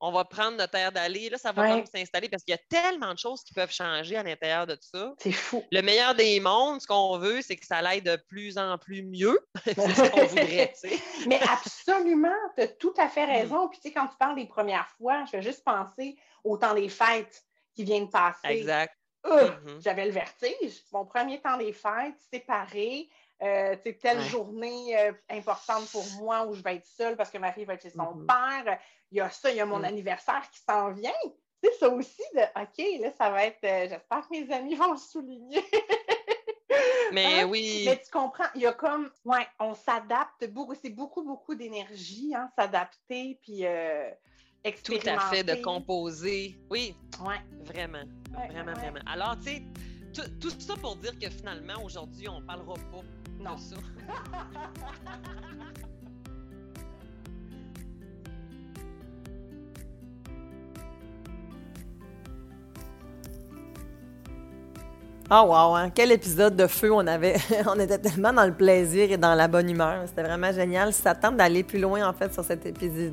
on 0.00 0.12
va 0.12 0.24
prendre 0.24 0.58
notre 0.58 0.74
air 0.76 0.92
d'aller, 0.92 1.30
là, 1.30 1.38
ça 1.38 1.52
va 1.52 1.84
s'installer 1.86 2.28
parce 2.28 2.42
qu'il 2.42 2.52
y 2.52 2.58
a 2.58 2.82
tellement 2.82 3.14
de 3.14 3.18
choses 3.18 3.42
qui 3.42 3.54
peuvent 3.54 3.72
changer 3.72 4.16
à 4.16 4.22
l'intérieur 4.22 4.66
de 4.66 4.74
tout 4.74 4.88
ça. 4.92 5.14
C'est 5.18 5.32
fou. 5.32 5.64
Le 5.72 5.80
meilleur 5.80 6.14
des 6.14 6.38
mondes, 6.38 6.80
ce 6.80 6.86
qu'on 6.86 7.18
veut, 7.18 7.40
c'est 7.40 7.56
que 7.56 7.64
ça 7.64 7.78
aille 7.78 8.02
de 8.02 8.16
plus 8.28 8.58
en 8.58 8.76
plus 8.76 9.02
mieux. 9.02 9.40
c'est 9.64 9.74
ce 9.74 10.10
qu'on 10.10 10.24
voudrait, 10.26 10.72
tu 10.80 10.90
sais. 10.90 10.98
Mais 11.26 11.40
absolument, 11.50 12.36
tu 12.56 12.64
as 12.64 12.68
tout 12.68 12.94
à 12.98 13.08
fait 13.08 13.26
mm. 13.26 13.30
raison. 13.30 13.68
Puis, 13.68 13.80
tu 13.80 13.88
sais, 13.88 13.94
quand 13.94 14.06
tu 14.06 14.16
parles 14.18 14.36
des 14.36 14.46
premières 14.46 14.88
fois, 14.98 15.24
je 15.26 15.32
vais 15.32 15.42
juste 15.42 15.64
penser 15.64 16.16
au 16.44 16.58
temps 16.58 16.74
des 16.74 16.90
fêtes 16.90 17.42
qui 17.74 17.84
viennent 17.84 18.10
passer. 18.10 18.48
Exact. 18.48 18.94
Mm-hmm. 19.24 19.82
J'avais 19.82 20.04
le 20.04 20.12
vertige. 20.12 20.82
Mon 20.92 21.06
premier 21.06 21.40
temps 21.40 21.56
des 21.56 21.72
fêtes, 21.72 22.20
séparé, 22.30 23.08
euh, 23.42 23.76
telle 24.00 24.20
journée 24.22 24.98
euh, 24.98 25.12
importante 25.28 25.90
pour 25.90 26.04
moi 26.18 26.46
où 26.46 26.54
je 26.54 26.62
vais 26.62 26.76
être 26.76 26.86
seule 26.86 27.16
parce 27.16 27.30
que 27.30 27.38
Marie 27.38 27.64
va 27.64 27.74
être 27.74 27.82
chez 27.82 27.90
son 27.90 27.98
mm-hmm. 27.98 28.26
père. 28.26 28.78
Il 29.10 29.18
y 29.18 29.20
a 29.20 29.30
ça, 29.30 29.50
il 29.50 29.56
y 29.56 29.60
a 29.60 29.66
mon 29.66 29.80
mm. 29.80 29.84
anniversaire 29.84 30.42
qui 30.50 30.60
s'en 30.60 30.92
vient. 30.92 31.12
C'est 31.62 31.74
ça 31.74 31.88
aussi 31.88 32.22
de 32.34 32.40
OK, 32.40 33.00
là, 33.02 33.10
ça 33.16 33.30
va 33.30 33.44
être. 33.44 33.62
Euh, 33.64 33.88
j'espère 33.88 34.28
que 34.28 34.30
mes 34.30 34.52
amis 34.52 34.74
vont 34.74 34.92
le 34.92 34.98
souligner. 34.98 35.62
Mais 37.12 37.42
hein? 37.42 37.48
oui. 37.48 37.84
Mais 37.86 38.00
tu 38.00 38.10
comprends, 38.10 38.46
il 38.54 38.62
y 38.62 38.66
a 38.66 38.72
comme. 38.72 39.10
Ouais, 39.24 39.46
on 39.60 39.74
s'adapte 39.74 40.46
beaucoup. 40.50 40.74
C'est 40.74 40.90
beaucoup, 40.90 41.22
beaucoup 41.22 41.54
d'énergie, 41.54 42.32
hein, 42.34 42.50
s'adapter, 42.56 43.38
puis. 43.42 43.64
Tout 44.82 44.98
à 45.06 45.20
fait, 45.30 45.44
de 45.44 45.62
composer. 45.62 46.58
Oui. 46.70 46.96
Ouais. 47.24 47.36
Vraiment. 47.64 48.02
vraiment, 48.32 48.72
vraiment. 48.72 49.00
Alors, 49.06 49.36
tu 49.36 49.44
sais, 49.44 49.62
tout, 50.40 50.50
ça 50.58 50.74
pour 50.76 50.96
dire 50.96 51.18
que 51.18 51.28
finalement, 51.28 51.82
aujourd'hui, 51.84 52.28
on 52.28 52.40
ne 52.40 52.46
parlera 52.46 52.74
pas 52.74 53.02
non. 53.46 53.56
ça. 53.56 53.76
Ah 65.28 65.42
oh 65.42 65.48
wow, 65.48 65.74
hein? 65.74 65.90
quel 65.92 66.12
épisode 66.12 66.54
de 66.54 66.68
feu 66.68 66.92
on 66.92 67.04
avait. 67.04 67.34
on 67.66 67.80
était 67.80 67.98
tellement 67.98 68.32
dans 68.32 68.46
le 68.46 68.52
plaisir 68.52 69.10
et 69.10 69.16
dans 69.16 69.34
la 69.34 69.48
bonne 69.48 69.68
humeur. 69.68 70.04
C'était 70.06 70.22
vraiment 70.22 70.52
génial. 70.52 70.92
Si 70.92 71.02
ça 71.02 71.16
tente 71.16 71.36
d'aller 71.36 71.64
plus 71.64 71.80
loin 71.80 72.08
en 72.08 72.12
fait 72.12 72.32
sur 72.32 72.44
cet 72.44 72.64
épisode, 72.64 73.12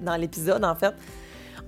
dans 0.00 0.14
l'épisode 0.14 0.64
en 0.64 0.76
fait, 0.76 0.94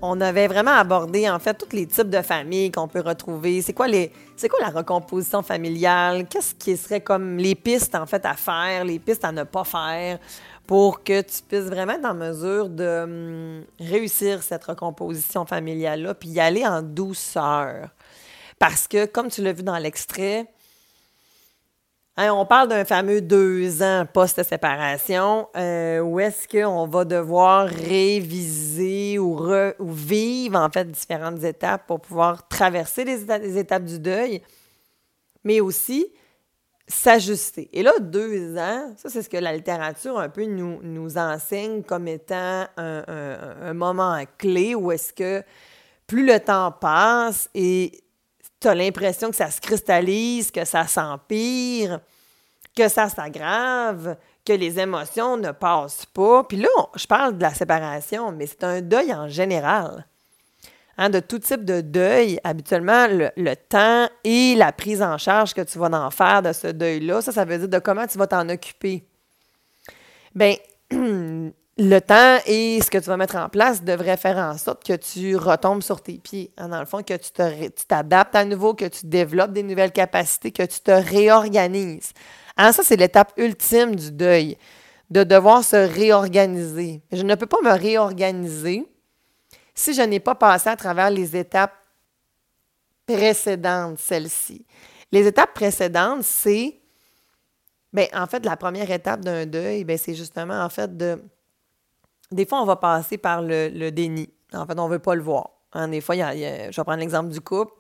on 0.03 0.21
avait 0.21 0.47
vraiment 0.47 0.73
abordé 0.73 1.29
en 1.29 1.39
fait 1.39 1.55
tous 1.55 1.75
les 1.75 1.87
types 1.87 2.09
de 2.09 2.23
familles 2.23 2.71
qu'on 2.71 2.89
peut 2.89 3.01
retrouver. 3.01 3.63
C'est 3.63 3.73
quoi 3.73 3.89
les 3.89 4.13
c'est 4.37 4.49
quoi 4.49 4.59
la 4.61 4.71
recomposition 4.71 5.43
familiale? 5.43 6.27
Qu'est-ce 6.29 6.55
qui 6.55 6.77
serait 6.77 7.01
comme 7.01 7.37
les 7.37 7.55
pistes 7.55 7.95
en 7.95 8.07
fait 8.07 8.25
à 8.25 8.35
faire, 8.35 8.85
les 8.85 8.99
pistes 8.99 9.25
à 9.25 9.33
ne 9.33 9.45
pas 9.45 9.65
faire 9.65 10.19
pour 10.67 11.03
que 11.03 11.21
tu 11.21 11.43
puisses 11.47 11.65
vraiment 11.65 11.93
être 11.95 12.05
en 12.05 12.15
mesure 12.15 12.69
de 12.69 13.03
hum, 13.03 13.65
réussir 13.79 14.43
cette 14.43 14.65
recomposition 14.65 15.45
familiale 15.45 16.03
là 16.03 16.15
puis 16.15 16.31
y 16.31 16.41
aller 16.41 16.67
en 16.67 16.83
douceur? 16.83 17.89
Parce 18.59 18.87
que 18.87 19.07
comme 19.07 19.29
tu 19.29 19.43
l'as 19.43 19.53
vu 19.53 19.63
dans 19.63 19.79
l'extrait, 19.79 20.47
Hein, 22.23 22.35
on 22.35 22.45
parle 22.45 22.69
d'un 22.69 22.85
fameux 22.85 23.23
deux 23.23 23.83
ans 23.83 24.05
post-séparation 24.05 25.49
euh, 25.57 26.01
où 26.01 26.21
est-ce 26.21 26.47
qu'on 26.47 26.87
va 26.87 27.07
devoir 27.07 27.67
réviser 27.67 29.19
ou, 29.19 29.41
vivre 29.81 30.59
en 30.59 30.69
fait 30.69 30.91
différentes 30.91 31.43
étapes 31.43 31.87
pour 31.87 31.99
pouvoir 31.99 32.47
traverser 32.47 33.05
les, 33.05 33.57
étapes 33.57 33.85
du 33.85 33.99
deuil, 33.99 34.43
mais 35.45 35.61
aussi 35.61 36.13
s'ajuster. 36.87 37.71
Et 37.73 37.83
là, 37.83 37.93
deux 37.99 38.55
ans, 38.59 38.93
ça 38.99 39.09
c'est 39.09 39.23
ce 39.23 39.31
que 39.31 39.39
la 39.39 39.55
littérature 39.55 40.19
un 40.19 40.29
peu 40.29 40.45
nous, 40.45 41.17
enseigne 41.17 41.83
comme 41.83 42.07
étant 42.07 42.67
un 42.77 43.73
moment 43.73 44.23
clé 44.37 44.75
où 44.75 44.93
est-ce 44.93 45.15
que 45.15 45.43
plus 46.07 46.27
le 46.27 46.39
temps 46.39 46.71
passe 46.71 47.49
et 47.55 47.93
tu 48.61 48.69
as 48.69 48.75
l'impression 48.75 49.31
que 49.31 49.37
ça 49.37 49.51
se 49.51 49.61
cristallise, 49.61 50.51
que 50.51 50.65
ça 50.65 50.87
s'empire, 50.87 52.01
que 52.77 52.89
ça 52.89 53.09
s'aggrave, 53.09 54.17
que 54.45 54.53
les 54.53 54.79
émotions 54.79 55.37
ne 55.37 55.51
passent 55.51 56.07
pas. 56.07 56.45
Puis 56.45 56.59
là, 56.59 56.69
je 56.95 57.07
parle 57.07 57.37
de 57.37 57.43
la 57.43 57.55
séparation, 57.55 58.33
mais 58.33 58.47
c'est 58.47 58.65
un 58.65 58.81
deuil 58.81 59.13
en 59.13 59.29
général. 59.29 60.07
Hein, 60.99 61.09
de 61.09 61.21
tout 61.21 61.39
type 61.39 61.65
de 61.65 61.81
deuil, 61.81 62.39
habituellement, 62.45 63.07
le, 63.09 63.55
temps 63.55 64.07
et 64.23 64.55
la 64.55 64.71
prise 64.71 65.01
en 65.01 65.17
charge 65.17 65.55
que 65.55 65.63
tu 65.63 65.79
vas 65.79 65.87
en 65.87 66.11
faire 66.11 66.43
de 66.43 66.53
ce 66.53 66.67
deuil-là, 66.67 67.23
ça, 67.23 67.33
ça 67.33 67.47
veut 67.47 67.57
dire 67.57 67.69
de 67.69 67.79
comment 67.79 68.07
tu 68.07 68.19
vas 68.19 68.27
t'en 68.27 68.47
occuper. 68.51 69.03
Bien, 70.35 70.57
le 71.81 71.99
temps 72.01 72.39
et 72.45 72.81
ce 72.83 72.91
que 72.91 72.99
tu 72.99 73.07
vas 73.07 73.17
mettre 73.17 73.37
en 73.37 73.49
place 73.49 73.83
devrait 73.83 74.19
faire 74.19 74.37
en 74.37 74.59
sorte 74.59 74.85
que 74.85 74.93
tu 74.93 75.35
retombes 75.37 75.83
sur 75.83 76.03
tes 76.03 76.19
pieds. 76.19 76.53
Hein, 76.59 76.69
dans 76.69 76.79
le 76.79 76.85
fond, 76.85 77.03
que 77.03 77.15
tu 77.15 77.31
t'adaptes 77.87 78.37
à 78.37 78.45
nouveau, 78.45 78.75
que 78.75 78.85
tu 78.85 79.07
développes 79.07 79.53
des 79.53 79.63
nouvelles 79.63 79.93
capacités, 79.93 80.51
que 80.51 80.63
tu 80.63 80.81
te 80.81 80.91
réorganises. 80.91 82.13
Hein, 82.59 82.73
ça, 82.73 82.83
c'est 82.83 82.97
l'étape 82.97 83.33
ultime 83.39 83.97
du 83.97 84.13
deuil, 84.13 84.59
de 85.09 85.25
devoir 85.25 85.65
se 85.65 85.77
réorganiser. 85.77 87.01
Je 87.13 87.23
ne 87.23 87.35
peux 87.35 87.47
pas 87.47 87.63
me 87.63 87.73
réorganiser 87.73 88.87
si 89.75 89.95
je 89.95 90.03
n'ai 90.03 90.21
pas 90.21 90.35
passé 90.35 90.69
à 90.69 90.77
travers 90.77 91.09
les 91.09 91.35
étapes 91.35 91.75
précédentes, 93.07 93.99
celles-ci. 93.99 94.67
Les 95.11 95.27
étapes 95.27 95.55
précédentes, 95.55 96.25
c'est, 96.25 96.79
bien, 97.91 98.07
en 98.13 98.27
fait, 98.27 98.45
la 98.45 98.59
première 98.59 98.91
étape 98.91 99.21
d'un 99.23 99.47
deuil, 99.47 99.85
bien, 99.85 99.97
c'est 99.97 100.15
justement, 100.15 100.63
en 100.63 100.69
fait, 100.69 100.95
de 100.95 101.19
des 102.31 102.47
fois, 102.47 102.63
on 102.63 102.65
va 102.65 102.77
passer 102.77 103.19
par 103.19 103.43
le, 103.43 103.91
déni. 103.91 104.29
En 104.53 104.67
fait, 104.67 104.79
on 104.79 104.87
ne 104.87 104.93
veut 104.93 104.99
pas 104.99 105.15
le 105.15 105.23
voir. 105.23 105.51
Hein, 105.73 105.89
des 105.89 106.01
fois, 106.01 106.15
je 106.15 106.77
vais 106.77 106.85
prendre 106.85 106.99
l'exemple 106.99 107.31
du 107.31 107.41
couple. 107.41 107.73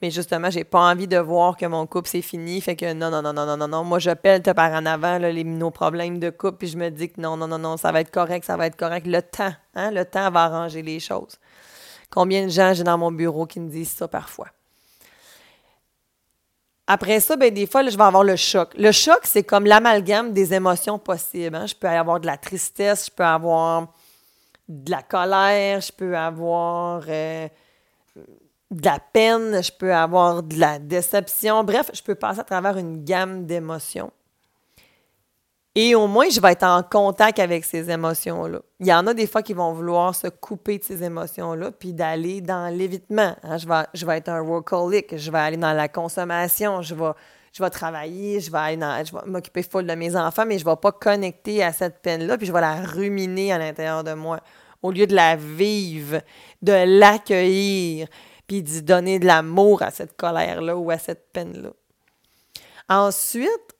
Mais 0.00 0.10
justement, 0.10 0.50
j'ai 0.50 0.64
pas 0.64 0.90
envie 0.90 1.06
de 1.06 1.18
voir 1.18 1.56
que 1.56 1.64
mon 1.64 1.86
couple 1.86 2.08
c'est 2.08 2.22
fini. 2.22 2.60
Fait 2.60 2.74
que 2.74 2.92
non, 2.92 3.08
non, 3.08 3.22
non, 3.22 3.32
non, 3.32 3.46
non, 3.46 3.56
non, 3.56 3.68
non. 3.68 3.84
Moi, 3.84 4.00
je 4.00 4.10
pèle 4.10 4.42
par 4.42 4.72
en 4.72 4.84
avant 4.84 5.18
les, 5.18 5.44
nos 5.44 5.70
problèmes 5.70 6.18
de 6.18 6.30
couple, 6.30 6.58
puis 6.58 6.68
je 6.68 6.76
me 6.76 6.90
dis 6.90 7.08
que 7.08 7.20
non, 7.20 7.36
non, 7.36 7.46
non, 7.46 7.58
non, 7.58 7.76
ça 7.76 7.92
va 7.92 8.00
être 8.00 8.10
correct, 8.10 8.44
ça 8.44 8.56
va 8.56 8.66
être 8.66 8.76
correct. 8.76 9.06
Le 9.06 9.22
temps, 9.22 9.52
hein, 9.76 9.92
le 9.92 10.04
temps 10.04 10.28
va 10.32 10.44
arranger 10.44 10.82
les 10.82 10.98
choses. 10.98 11.38
Combien 12.10 12.44
de 12.44 12.50
gens 12.50 12.74
j'ai 12.74 12.82
dans 12.82 12.98
mon 12.98 13.12
bureau 13.12 13.46
qui 13.46 13.60
me 13.60 13.70
disent 13.70 13.92
ça 13.92 14.08
parfois? 14.08 14.48
Après 16.86 17.20
ça, 17.20 17.36
ben, 17.36 17.52
des 17.52 17.66
fois, 17.66 17.86
je 17.88 17.96
vais 17.96 18.02
avoir 18.02 18.24
le 18.24 18.36
choc. 18.36 18.70
Le 18.76 18.90
choc, 18.92 19.20
c'est 19.22 19.44
comme 19.44 19.66
l'amalgame 19.66 20.32
des 20.32 20.52
émotions 20.52 20.98
possibles. 20.98 21.54
Hein. 21.54 21.66
Je 21.66 21.74
peux 21.74 21.88
avoir 21.88 22.20
de 22.20 22.26
la 22.26 22.36
tristesse, 22.36 23.06
je 23.06 23.10
peux 23.10 23.24
avoir 23.24 23.88
de 24.68 24.90
la 24.90 25.02
colère, 25.02 25.80
je 25.80 25.92
peux 25.92 26.16
avoir 26.16 27.04
euh, 27.08 27.48
de 28.70 28.84
la 28.84 28.98
peine, 28.98 29.62
je 29.62 29.70
peux 29.70 29.94
avoir 29.94 30.42
de 30.42 30.58
la 30.58 30.78
déception. 30.78 31.62
Bref, 31.62 31.90
je 31.92 32.02
peux 32.02 32.14
passer 32.14 32.40
à 32.40 32.44
travers 32.44 32.76
une 32.76 33.04
gamme 33.04 33.46
d'émotions. 33.46 34.10
Et 35.74 35.94
au 35.94 36.06
moins, 36.06 36.28
je 36.28 36.38
vais 36.38 36.52
être 36.52 36.64
en 36.64 36.82
contact 36.82 37.38
avec 37.38 37.64
ces 37.64 37.90
émotions-là. 37.90 38.60
Il 38.78 38.86
y 38.86 38.92
en 38.92 39.06
a 39.06 39.14
des 39.14 39.26
fois 39.26 39.42
qui 39.42 39.54
vont 39.54 39.72
vouloir 39.72 40.14
se 40.14 40.26
couper 40.26 40.78
de 40.78 40.84
ces 40.84 41.02
émotions-là, 41.02 41.70
puis 41.72 41.94
d'aller 41.94 42.42
dans 42.42 42.68
l'évitement. 42.74 43.34
Hein. 43.42 43.56
Je, 43.56 43.66
vais, 43.66 43.84
je 43.94 44.04
vais 44.04 44.18
être 44.18 44.28
un 44.28 44.42
workaholic, 44.42 45.16
je 45.16 45.30
vais 45.30 45.38
aller 45.38 45.56
dans 45.56 45.72
la 45.72 45.88
consommation, 45.88 46.82
je 46.82 46.94
vais, 46.94 47.12
je 47.54 47.62
vais 47.62 47.70
travailler, 47.70 48.40
je 48.40 48.52
vais, 48.52 48.74
je 49.06 49.12
vais 49.12 49.22
m'occuper 49.24 49.62
full 49.62 49.86
de 49.86 49.94
mes 49.94 50.14
enfants, 50.14 50.44
mais 50.46 50.58
je 50.58 50.66
ne 50.66 50.70
vais 50.70 50.76
pas 50.76 50.92
connecter 50.92 51.62
à 51.62 51.72
cette 51.72 52.02
peine-là, 52.02 52.36
puis 52.36 52.46
je 52.46 52.52
vais 52.52 52.60
la 52.60 52.82
ruminer 52.82 53.52
à 53.52 53.58
l'intérieur 53.58 54.04
de 54.04 54.12
moi. 54.12 54.40
Au 54.82 54.90
lieu 54.90 55.06
de 55.06 55.14
la 55.14 55.36
vivre, 55.36 56.20
de 56.60 56.98
l'accueillir, 56.98 58.08
puis 58.46 58.62
d'y 58.62 58.82
donner 58.82 59.18
de 59.18 59.26
l'amour 59.26 59.82
à 59.82 59.90
cette 59.90 60.18
colère-là 60.18 60.76
ou 60.76 60.90
à 60.90 60.98
cette 60.98 61.32
peine-là. 61.32 61.70
Ensuite, 62.90 63.71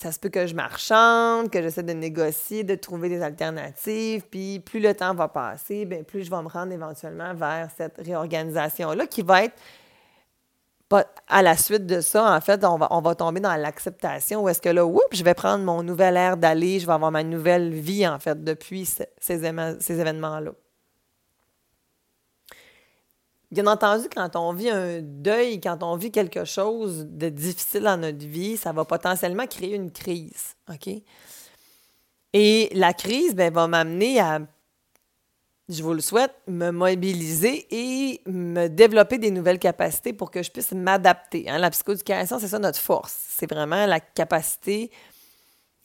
ça 0.00 0.12
se 0.12 0.18
peut 0.18 0.28
que 0.28 0.46
je 0.46 0.54
marchande, 0.54 1.50
que 1.50 1.62
j'essaie 1.62 1.82
de 1.82 1.92
négocier, 1.92 2.64
de 2.64 2.74
trouver 2.74 3.08
des 3.08 3.22
alternatives, 3.22 4.24
puis 4.30 4.60
plus 4.60 4.80
le 4.80 4.94
temps 4.94 5.14
va 5.14 5.28
passer, 5.28 5.84
bien, 5.84 6.02
plus 6.02 6.24
je 6.24 6.30
vais 6.30 6.42
me 6.42 6.48
rendre 6.48 6.72
éventuellement 6.72 7.34
vers 7.34 7.70
cette 7.76 7.96
réorganisation-là 7.98 9.06
qui 9.06 9.22
va 9.22 9.44
être 9.44 9.56
à 11.28 11.42
la 11.42 11.56
suite 11.56 11.86
de 11.86 12.00
ça, 12.00 12.32
en 12.32 12.40
fait, 12.40 12.64
on 12.64 12.76
va, 12.76 12.88
on 12.90 13.00
va 13.00 13.14
tomber 13.14 13.40
dans 13.40 13.56
l'acceptation 13.56 14.44
où 14.44 14.48
est-ce 14.48 14.60
que 14.60 14.68
là, 14.68 14.86
oups, 14.86 15.02
je 15.12 15.24
vais 15.24 15.34
prendre 15.34 15.64
mon 15.64 15.82
nouvel 15.82 16.16
air 16.16 16.36
d'aller, 16.36 16.78
je 16.78 16.86
vais 16.86 16.92
avoir 16.92 17.10
ma 17.10 17.24
nouvelle 17.24 17.72
vie, 17.72 18.06
en 18.06 18.18
fait, 18.18 18.42
depuis 18.44 18.86
ces, 18.86 19.08
ces 19.18 19.44
événements-là. 19.44 20.52
Bien 23.56 23.68
entendu, 23.68 24.10
quand 24.14 24.36
on 24.36 24.52
vit 24.52 24.68
un 24.68 25.00
deuil, 25.00 25.62
quand 25.62 25.82
on 25.82 25.96
vit 25.96 26.12
quelque 26.12 26.44
chose 26.44 27.06
de 27.06 27.30
difficile 27.30 27.84
dans 27.84 27.96
notre 27.96 28.26
vie, 28.26 28.58
ça 28.58 28.70
va 28.70 28.84
potentiellement 28.84 29.46
créer 29.46 29.76
une 29.76 29.90
crise. 29.90 30.56
OK? 30.70 30.90
Et 32.34 32.70
la 32.74 32.92
crise 32.92 33.34
ben, 33.34 33.50
va 33.50 33.66
m'amener 33.66 34.20
à, 34.20 34.40
je 35.70 35.82
vous 35.82 35.94
le 35.94 36.02
souhaite, 36.02 36.34
me 36.46 36.70
mobiliser 36.70 37.66
et 37.70 38.20
me 38.26 38.68
développer 38.68 39.16
des 39.16 39.30
nouvelles 39.30 39.58
capacités 39.58 40.12
pour 40.12 40.30
que 40.30 40.42
je 40.42 40.50
puisse 40.50 40.72
m'adapter. 40.72 41.48
Hein? 41.48 41.56
La 41.56 41.70
psychoéducation, 41.70 42.38
c'est 42.38 42.48
ça 42.48 42.58
notre 42.58 42.78
force. 42.78 43.16
C'est 43.30 43.50
vraiment 43.50 43.86
la 43.86 44.00
capacité 44.00 44.90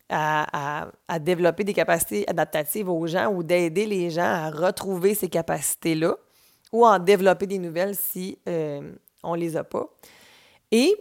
à, 0.10 0.90
à, 1.08 1.20
développer 1.20 1.63
des 1.63 1.74
capacités 1.74 2.28
adaptatives 2.28 2.90
aux 2.90 3.08
gens 3.08 3.32
ou 3.32 3.44
d'aider 3.44 3.86
les 3.86 4.10
gens 4.10 4.24
à 4.24 4.50
retrouver 4.50 5.16
ces 5.16 5.30
capacités-là 5.30 6.18
ou 6.72 6.86
en 6.86 7.00
développer 7.00 7.48
des 7.48 7.60
nouvelles 7.60 7.96
si 7.96 8.38
euh, 8.48 8.94
on 9.24 9.36
ne 9.36 9.42
les 9.42 9.58
a 9.58 9.63
pas. 9.63 9.90
Et 10.72 10.96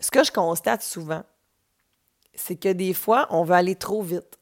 ce 0.00 0.10
que 0.10 0.22
je 0.24 0.30
constate 0.30 0.82
souvent, 0.82 1.24
c'est 2.34 2.56
que 2.56 2.72
des 2.72 2.92
fois, 2.92 3.26
on 3.30 3.44
veut 3.44 3.54
aller 3.54 3.76
trop 3.76 4.02
vite. 4.02 4.38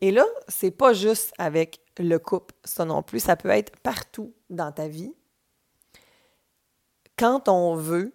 Et 0.00 0.10
là, 0.10 0.24
c'est 0.48 0.70
pas 0.70 0.94
juste 0.94 1.32
avec 1.38 1.80
le 1.98 2.18
couple, 2.18 2.54
ça 2.64 2.84
non 2.86 3.02
plus, 3.02 3.20
ça 3.20 3.36
peut 3.36 3.50
être 3.50 3.76
partout 3.80 4.32
dans 4.48 4.72
ta 4.72 4.88
vie. 4.88 5.12
Quand 7.18 7.48
on 7.48 7.74
veut 7.74 8.14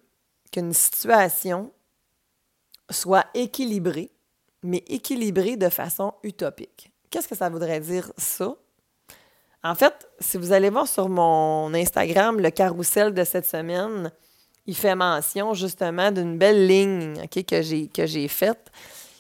qu'une 0.52 0.74
situation 0.74 1.72
soit 2.90 3.26
équilibrée, 3.36 4.12
mais 4.64 4.84
équilibrée 4.88 5.58
de 5.58 5.70
façon 5.70 6.14
utopique. 6.24 6.92
Qu'est-ce 7.12 7.28
que 7.28 7.36
ça 7.36 7.50
voudrait 7.50 7.80
dire 7.80 8.12
ça? 8.18 8.56
En 9.66 9.74
fait, 9.74 10.08
si 10.20 10.38
vous 10.38 10.54
allez 10.54 10.70
voir 10.70 10.88
sur 10.88 11.10
mon 11.10 11.74
Instagram 11.74 12.40
le 12.40 12.52
carrousel 12.52 13.16
de 13.16 13.24
cette 13.24 13.48
semaine, 13.48 14.12
il 14.68 14.76
fait 14.76 14.94
mention 14.94 15.56
justement 15.56 16.12
d'une 16.12 16.38
belle 16.38 16.68
ligne 16.68 17.28
que 17.28 17.62
j'ai 17.64 17.88
que 17.88 18.06
j'ai 18.06 18.28
faite 18.28 18.72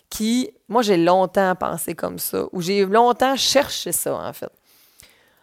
qui, 0.09 0.51
moi, 0.67 0.83
j'ai 0.83 0.97
longtemps 0.97 1.55
pensé 1.55 1.95
comme 1.95 2.19
ça, 2.19 2.45
ou 2.51 2.61
j'ai 2.61 2.85
longtemps 2.85 3.35
cherché 3.35 3.91
ça, 3.91 4.15
en 4.15 4.33
fait. 4.33 4.51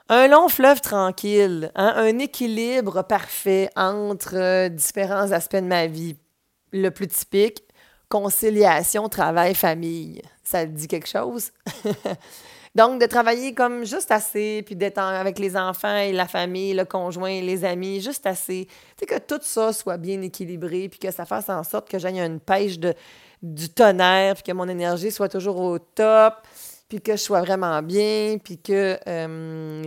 Un 0.09 0.28
long 0.28 0.49
fleuve 0.49 0.80
tranquille, 0.80 1.73
hein, 1.75 1.94
un 1.97 2.18
équilibre 2.18 3.02
parfait 3.02 3.71
entre 3.76 4.37
euh, 4.37 4.68
différents 4.68 5.32
aspects 5.32 5.56
de 5.56 5.62
ma 5.62 5.88
vie. 5.88 6.16
Le 6.73 6.90
plus 6.90 7.09
typique, 7.09 7.64
conciliation, 8.09 9.09
travail, 9.09 9.54
famille. 9.54 10.23
Ça 10.44 10.64
dit 10.64 10.88
quelque 10.88 11.09
chose? 11.09 11.50
Donc, 12.74 13.00
de 13.00 13.06
travailler 13.06 13.52
comme 13.52 13.84
juste 13.84 14.10
assez, 14.10 14.62
puis 14.64 14.74
d'être 14.76 14.98
avec 14.98 15.38
les 15.38 15.56
enfants 15.56 15.96
et 15.96 16.12
la 16.12 16.26
famille, 16.26 16.72
le 16.72 16.86
conjoint, 16.86 17.40
les 17.42 17.64
amis, 17.66 18.00
juste 18.00 18.26
assez. 18.26 18.66
Tu 18.66 18.74
sais, 19.00 19.06
que 19.06 19.18
tout 19.18 19.40
ça 19.42 19.74
soit 19.74 19.98
bien 19.98 20.22
équilibré, 20.22 20.88
puis 20.88 20.98
que 20.98 21.10
ça 21.10 21.26
fasse 21.26 21.50
en 21.50 21.64
sorte 21.64 21.90
que 21.90 21.98
j'aille 21.98 22.18
une 22.18 22.40
pêche 22.40 22.78
de, 22.78 22.94
du 23.42 23.68
tonnerre, 23.68 24.34
puis 24.34 24.44
que 24.44 24.52
mon 24.52 24.68
énergie 24.68 25.10
soit 25.10 25.28
toujours 25.28 25.58
au 25.58 25.78
top, 25.78 26.34
puis 26.88 27.02
que 27.02 27.12
je 27.12 27.22
sois 27.22 27.42
vraiment 27.42 27.82
bien, 27.82 28.38
puis 28.42 28.56
que 28.56 28.98
euh, 29.06 29.82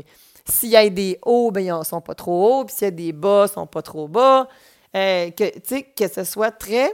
s'il 0.48 0.70
y 0.70 0.78
a 0.78 0.88
des 0.88 1.18
hauts, 1.24 1.50
ben 1.50 1.62
ils 1.66 1.74
ne 1.74 1.84
sont 1.84 2.02
pas 2.02 2.14
trop 2.14 2.60
hauts, 2.60 2.66
puis 2.66 2.76
s'il 2.76 2.86
y 2.86 2.88
a 2.88 2.92
des 2.92 3.14
bas, 3.14 3.46
ils 3.48 3.50
ne 3.50 3.54
sont 3.54 3.68
pas 3.68 3.82
trop 3.82 4.08
bas. 4.08 4.48
Euh, 4.96 5.32
que, 5.32 5.60
que 5.82 6.08
ce 6.08 6.24
soit 6.24 6.52
très, 6.52 6.94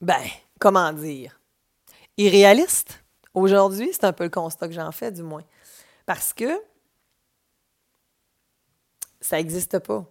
ben, 0.00 0.20
comment 0.58 0.92
dire, 0.92 1.40
irréaliste. 2.18 3.05
Aujourd'hui, 3.36 3.90
c'est 3.92 4.04
un 4.04 4.14
peu 4.14 4.24
le 4.24 4.30
constat 4.30 4.66
que 4.66 4.72
j'en 4.72 4.90
fais, 4.90 5.12
du 5.12 5.22
moins. 5.22 5.44
Parce 6.06 6.32
que 6.32 6.58
ça 9.20 9.36
n'existe 9.36 9.78
pas. 9.80 10.06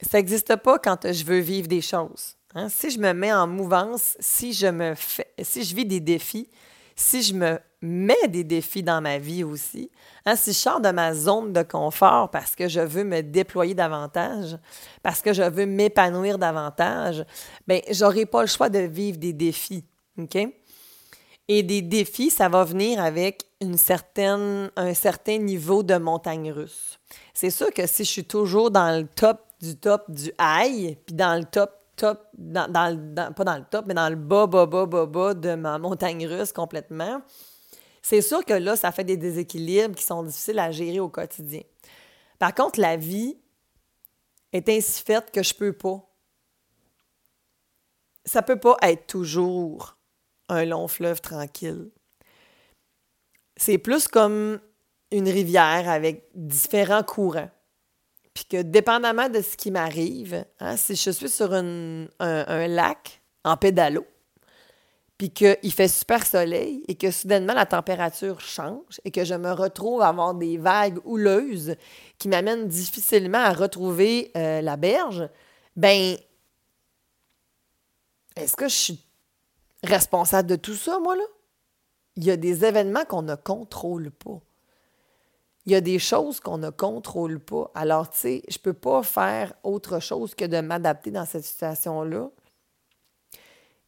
Ça 0.00 0.18
n'existe 0.18 0.54
pas 0.54 0.78
quand 0.78 1.12
je 1.12 1.24
veux 1.24 1.40
vivre 1.40 1.66
des 1.66 1.80
choses. 1.80 2.36
Hein. 2.54 2.68
Si 2.68 2.90
je 2.90 3.00
me 3.00 3.12
mets 3.12 3.32
en 3.32 3.48
mouvance, 3.48 4.16
si 4.20 4.52
je 4.52 4.68
me 4.68 4.94
fais, 4.94 5.26
si 5.42 5.64
je 5.64 5.74
vis 5.74 5.84
des 5.84 5.98
défis, 5.98 6.48
si 6.94 7.24
je 7.24 7.34
me 7.34 7.58
mets 7.82 8.28
des 8.28 8.44
défis 8.44 8.84
dans 8.84 9.00
ma 9.00 9.18
vie 9.18 9.42
aussi, 9.42 9.90
hein, 10.24 10.36
si 10.36 10.52
je 10.52 10.58
sors 10.58 10.80
de 10.80 10.90
ma 10.90 11.14
zone 11.14 11.52
de 11.52 11.62
confort 11.64 12.30
parce 12.30 12.54
que 12.54 12.68
je 12.68 12.80
veux 12.80 13.02
me 13.02 13.20
déployer 13.20 13.74
davantage, 13.74 14.56
parce 15.02 15.22
que 15.22 15.32
je 15.32 15.42
veux 15.42 15.66
m'épanouir 15.66 16.38
davantage, 16.38 17.24
bien, 17.66 17.80
j'aurai 17.90 18.26
pas 18.26 18.42
le 18.42 18.48
choix 18.48 18.68
de 18.68 18.78
vivre 18.78 19.18
des 19.18 19.32
défis. 19.32 19.84
OK? 20.16 20.38
Et 21.48 21.62
des 21.62 21.80
défis, 21.80 22.30
ça 22.30 22.48
va 22.48 22.64
venir 22.64 23.02
avec 23.02 23.46
une 23.60 23.78
certaine, 23.78 24.70
un 24.76 24.94
certain 24.94 25.38
niveau 25.38 25.82
de 25.82 25.96
montagne 25.96 26.52
russe. 26.52 26.98
C'est 27.32 27.50
sûr 27.50 27.72
que 27.72 27.86
si 27.86 28.04
je 28.04 28.10
suis 28.10 28.24
toujours 28.24 28.70
dans 28.70 29.00
le 29.00 29.06
top 29.06 29.40
du 29.60 29.76
top 29.76 30.10
du 30.10 30.30
high, 30.38 30.96
puis 31.06 31.14
dans 31.14 31.38
le 31.38 31.44
top, 31.44 31.72
top, 31.96 32.20
dans, 32.36 32.70
dans, 32.70 33.32
pas 33.32 33.44
dans 33.44 33.56
le 33.56 33.64
top, 33.64 33.86
mais 33.88 33.94
dans 33.94 34.08
le 34.08 34.16
bas, 34.16 34.46
bas, 34.46 34.66
bas, 34.66 34.86
bas, 34.86 35.06
bas 35.06 35.34
de 35.34 35.54
ma 35.54 35.78
montagne 35.78 36.26
russe 36.26 36.52
complètement, 36.52 37.22
c'est 38.02 38.22
sûr 38.22 38.44
que 38.44 38.54
là, 38.54 38.76
ça 38.76 38.92
fait 38.92 39.04
des 39.04 39.16
déséquilibres 39.16 39.94
qui 39.94 40.04
sont 40.04 40.22
difficiles 40.22 40.58
à 40.58 40.70
gérer 40.70 41.00
au 41.00 41.08
quotidien. 41.08 41.62
Par 42.38 42.54
contre, 42.54 42.80
la 42.80 42.96
vie 42.96 43.36
est 44.52 44.68
ainsi 44.68 45.02
faite 45.02 45.30
que 45.32 45.42
je 45.42 45.54
peux 45.54 45.72
pas. 45.72 46.04
Ça 48.24 48.42
peut 48.42 48.58
pas 48.58 48.76
être 48.82 49.06
toujours 49.06 49.97
un 50.48 50.64
long 50.64 50.88
fleuve 50.88 51.20
tranquille. 51.20 51.90
C'est 53.56 53.78
plus 53.78 54.08
comme 54.08 54.60
une 55.10 55.28
rivière 55.28 55.88
avec 55.88 56.28
différents 56.34 57.02
courants. 57.02 57.50
Puis 58.34 58.44
que 58.44 58.62
dépendamment 58.62 59.28
de 59.28 59.42
ce 59.42 59.56
qui 59.56 59.70
m'arrive, 59.70 60.44
hein, 60.60 60.76
si 60.76 60.94
je 60.94 61.10
suis 61.10 61.28
sur 61.28 61.52
un, 61.52 62.06
lac 62.68 63.20
en 63.44 63.56
pédalo, 63.56 64.06
puis 65.16 65.30
qu'il 65.30 65.72
fait 65.72 65.88
super 65.88 66.24
soleil 66.24 66.84
et 66.86 66.94
que 66.94 67.10
soudainement 67.10 67.54
la 67.54 67.66
température 67.66 68.40
change 68.40 69.00
et 69.04 69.10
que 69.10 69.24
je 69.24 69.34
me 69.34 69.50
retrouve 69.50 70.02
à 70.02 70.08
avoir 70.08 70.34
des 70.34 70.56
vagues 70.56 71.00
houleuses 71.04 71.74
qui 72.18 72.28
m'amènent 72.28 72.68
difficilement 72.68 73.38
à 73.38 73.52
retrouver 73.52 74.30
euh, 74.36 74.60
la 74.60 74.76
berge, 74.76 75.28
ben 75.74 76.16
est-ce 78.36 78.54
que 78.54 78.68
je 78.68 78.74
suis 78.74 79.07
responsable 79.82 80.48
de 80.48 80.56
tout 80.56 80.74
ça, 80.74 80.98
moi, 80.98 81.16
là. 81.16 81.24
Il 82.16 82.24
y 82.24 82.30
a 82.30 82.36
des 82.36 82.64
événements 82.64 83.04
qu'on 83.04 83.22
ne 83.22 83.36
contrôle 83.36 84.10
pas. 84.10 84.40
Il 85.66 85.72
y 85.72 85.76
a 85.76 85.80
des 85.80 85.98
choses 85.98 86.40
qu'on 86.40 86.58
ne 86.58 86.70
contrôle 86.70 87.38
pas. 87.38 87.70
Alors, 87.74 88.10
tu 88.10 88.18
sais, 88.18 88.42
je 88.48 88.58
ne 88.58 88.62
peux 88.62 88.72
pas 88.72 89.02
faire 89.02 89.52
autre 89.62 90.00
chose 90.00 90.34
que 90.34 90.44
de 90.44 90.60
m'adapter 90.60 91.10
dans 91.10 91.26
cette 91.26 91.44
situation-là, 91.44 92.30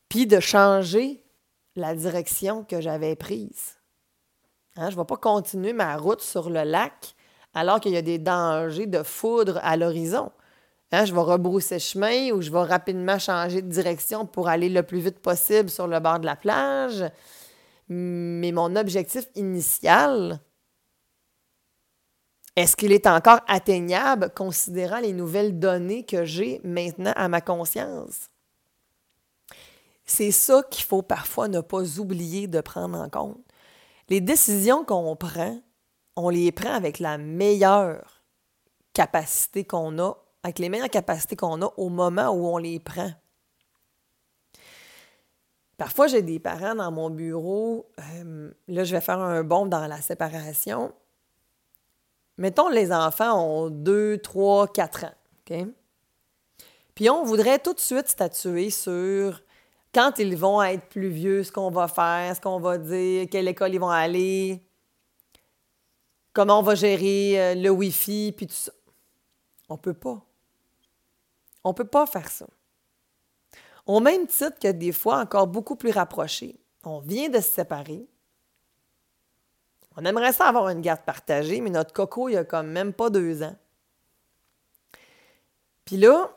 puis 0.08 0.26
de 0.26 0.38
changer 0.40 1.24
la 1.74 1.94
direction 1.94 2.64
que 2.64 2.80
j'avais 2.80 3.16
prise. 3.16 3.76
Hein, 4.76 4.90
je 4.90 4.96
ne 4.96 5.00
vais 5.00 5.06
pas 5.06 5.16
continuer 5.16 5.72
ma 5.72 5.96
route 5.96 6.20
sur 6.20 6.50
le 6.50 6.62
lac 6.62 7.14
alors 7.54 7.80
qu'il 7.80 7.92
y 7.92 7.96
a 7.96 8.02
des 8.02 8.18
dangers 8.18 8.86
de 8.86 9.02
foudre 9.02 9.58
à 9.62 9.76
l'horizon. 9.76 10.30
Hein, 10.92 11.04
je 11.04 11.14
vais 11.14 11.20
rebrousser 11.20 11.78
chemin 11.78 12.32
ou 12.32 12.42
je 12.42 12.50
vais 12.50 12.62
rapidement 12.62 13.18
changer 13.18 13.62
de 13.62 13.70
direction 13.70 14.26
pour 14.26 14.48
aller 14.48 14.68
le 14.68 14.82
plus 14.82 14.98
vite 14.98 15.20
possible 15.20 15.70
sur 15.70 15.86
le 15.86 16.00
bord 16.00 16.18
de 16.18 16.26
la 16.26 16.34
plage. 16.34 17.04
Mais 17.88 18.50
mon 18.50 18.74
objectif 18.74 19.26
initial, 19.36 20.40
est-ce 22.56 22.76
qu'il 22.76 22.92
est 22.92 23.06
encore 23.06 23.40
atteignable 23.46 24.30
considérant 24.34 24.98
les 24.98 25.12
nouvelles 25.12 25.58
données 25.58 26.04
que 26.04 26.24
j'ai 26.24 26.60
maintenant 26.64 27.12
à 27.14 27.28
ma 27.28 27.40
conscience? 27.40 28.28
C'est 30.04 30.32
ça 30.32 30.64
qu'il 30.68 30.84
faut 30.84 31.02
parfois 31.02 31.46
ne 31.46 31.60
pas 31.60 32.00
oublier 32.00 32.48
de 32.48 32.60
prendre 32.60 32.98
en 32.98 33.08
compte. 33.08 33.44
Les 34.08 34.20
décisions 34.20 34.84
qu'on 34.84 35.14
prend, 35.14 35.60
on 36.16 36.30
les 36.30 36.50
prend 36.50 36.72
avec 36.72 36.98
la 36.98 37.16
meilleure 37.16 38.24
capacité 38.92 39.64
qu'on 39.64 40.00
a 40.00 40.16
avec 40.42 40.58
les 40.58 40.68
meilleures 40.68 40.90
capacités 40.90 41.36
qu'on 41.36 41.62
a 41.62 41.72
au 41.76 41.88
moment 41.88 42.30
où 42.30 42.46
on 42.46 42.58
les 42.58 42.80
prend. 42.80 43.12
Parfois, 45.76 46.08
j'ai 46.08 46.22
des 46.22 46.38
parents 46.38 46.74
dans 46.74 46.92
mon 46.92 47.08
bureau, 47.08 47.88
euh, 47.98 48.50
là, 48.68 48.84
je 48.84 48.94
vais 48.94 49.00
faire 49.00 49.18
un 49.18 49.42
bond 49.42 49.64
dans 49.64 49.86
la 49.86 50.00
séparation. 50.02 50.92
Mettons, 52.36 52.68
les 52.68 52.92
enfants 52.92 53.42
ont 53.42 53.70
2, 53.70 54.18
3, 54.18 54.68
4 54.68 55.04
ans. 55.04 55.14
OK? 55.50 55.66
Puis 56.94 57.08
on 57.08 57.24
voudrait 57.24 57.58
tout 57.58 57.72
de 57.72 57.80
suite 57.80 58.08
statuer 58.08 58.68
sur 58.68 59.40
quand 59.94 60.18
ils 60.18 60.36
vont 60.36 60.62
être 60.62 60.86
plus 60.88 61.08
vieux, 61.08 61.42
ce 61.42 61.50
qu'on 61.50 61.70
va 61.70 61.88
faire, 61.88 62.36
ce 62.36 62.40
qu'on 62.40 62.60
va 62.60 62.78
dire, 62.78 63.26
quelle 63.30 63.48
école 63.48 63.74
ils 63.74 63.80
vont 63.80 63.88
aller, 63.88 64.62
comment 66.32 66.58
on 66.60 66.62
va 66.62 66.74
gérer 66.74 67.40
euh, 67.40 67.54
le 67.54 67.70
Wi-Fi, 67.70 68.34
puis 68.36 68.46
tout 68.46 68.54
ça. 68.54 68.72
On 69.68 69.74
ne 69.74 69.78
peut 69.78 69.94
pas. 69.94 70.22
On 71.64 71.70
ne 71.70 71.74
peut 71.74 71.84
pas 71.84 72.06
faire 72.06 72.30
ça. 72.30 72.46
Au 73.86 74.00
même 74.00 74.26
titre 74.26 74.58
que 74.60 74.68
des 74.70 74.92
fois 74.92 75.18
encore 75.18 75.46
beaucoup 75.46 75.76
plus 75.76 75.90
rapprochés. 75.90 76.60
On 76.84 77.00
vient 77.00 77.28
de 77.28 77.40
se 77.40 77.50
séparer. 77.50 78.06
On 79.96 80.04
aimerait 80.04 80.32
ça 80.32 80.46
avoir 80.46 80.68
une 80.68 80.80
garde 80.80 81.02
partagée, 81.02 81.60
mais 81.60 81.70
notre 81.70 81.92
coco, 81.92 82.28
il 82.28 82.36
a 82.36 82.44
comme 82.44 82.68
même 82.68 82.92
pas 82.92 83.10
deux 83.10 83.42
ans. 83.42 83.56
Puis 85.84 85.96
là, 85.96 86.30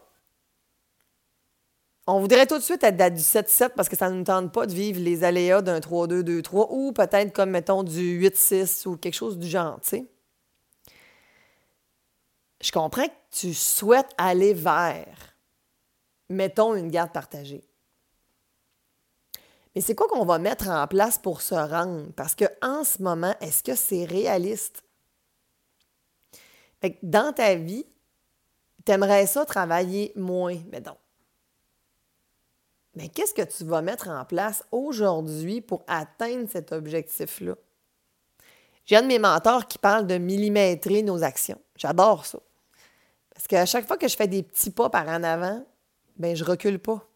on 2.08 2.20
voudrait 2.20 2.48
tout 2.48 2.58
de 2.58 2.64
suite 2.64 2.84
être 2.84 3.14
du 3.14 3.22
7-7 3.22 3.70
parce 3.76 3.88
que 3.88 3.96
ça 3.96 4.10
ne 4.10 4.18
nous 4.18 4.24
tente 4.24 4.52
pas 4.52 4.66
de 4.66 4.74
vivre 4.74 5.00
les 5.00 5.24
aléas 5.24 5.62
d'un 5.62 5.80
3-2-2-3 5.80 6.68
ou 6.72 6.92
peut-être 6.92 7.32
comme, 7.32 7.52
mettons, 7.52 7.84
du 7.84 8.20
8-6 8.28 8.88
ou 8.88 8.98
quelque 8.98 9.14
chose 9.14 9.38
du 9.38 9.48
genre, 9.48 9.80
tu 9.82 9.90
sais. 9.90 10.06
Je 12.62 12.72
comprends 12.72 13.06
que 13.06 13.14
tu 13.34 13.56
souhaites 13.56 14.12
aller 14.20 14.54
vers, 14.54 15.36
mettons, 16.30 16.76
une 16.76 16.90
garde 16.90 17.12
partagée. 17.12 17.64
Mais 19.74 19.82
c'est 19.82 19.96
quoi 19.96 20.08
qu'on 20.08 20.24
va 20.24 20.38
mettre 20.38 20.70
en 20.70 20.86
place 20.88 21.18
pour 21.18 21.42
se 21.42 21.56
rendre? 21.56 22.12
Parce 22.16 22.36
qu'en 22.36 22.84
ce 22.84 23.02
moment, 23.02 23.34
est-ce 23.42 23.64
que 23.64 23.76
c'est 23.76 24.06
réaliste? 24.06 24.84
dans 27.02 27.32
ta 27.34 27.56
vie, 27.56 27.86
tu 28.86 28.92
aimerais 28.92 29.26
ça 29.26 29.46
travailler 29.46 30.12
moins, 30.18 30.58
mettons. 30.70 30.98
Mais 32.94 33.08
qu'est-ce 33.08 33.34
que 33.34 33.42
tu 33.42 33.64
vas 33.64 33.82
mettre 33.82 34.10
en 34.10 34.26
place 34.26 34.66
aujourd'hui 34.70 35.62
pour 35.62 35.86
atteindre 35.88 36.50
cet 36.52 36.74
objectif-là? 36.74 37.56
J'ai 38.86 38.98
un 38.98 39.04
de 39.04 39.08
mes 39.08 39.18
mentors 39.18 39.66
qui 39.66 39.78
parle 39.78 40.08
de 40.08 40.18
millimétrer 40.18 41.04
nos 41.04 41.24
actions. 41.24 41.62
J'adore 41.78 42.26
ça. 42.26 42.40
Parce 43.34 43.48
qu'à 43.48 43.66
chaque 43.66 43.88
fois 43.88 43.98
que 43.98 44.08
je 44.08 44.16
fais 44.16 44.28
des 44.28 44.44
petits 44.44 44.72
pas 44.72 44.90
par 44.90 45.08
en 45.08 45.24
avant, 45.24 45.66
ben 46.18 46.36
je 46.36 46.44
recule 46.44 46.80
pas. 46.80 47.08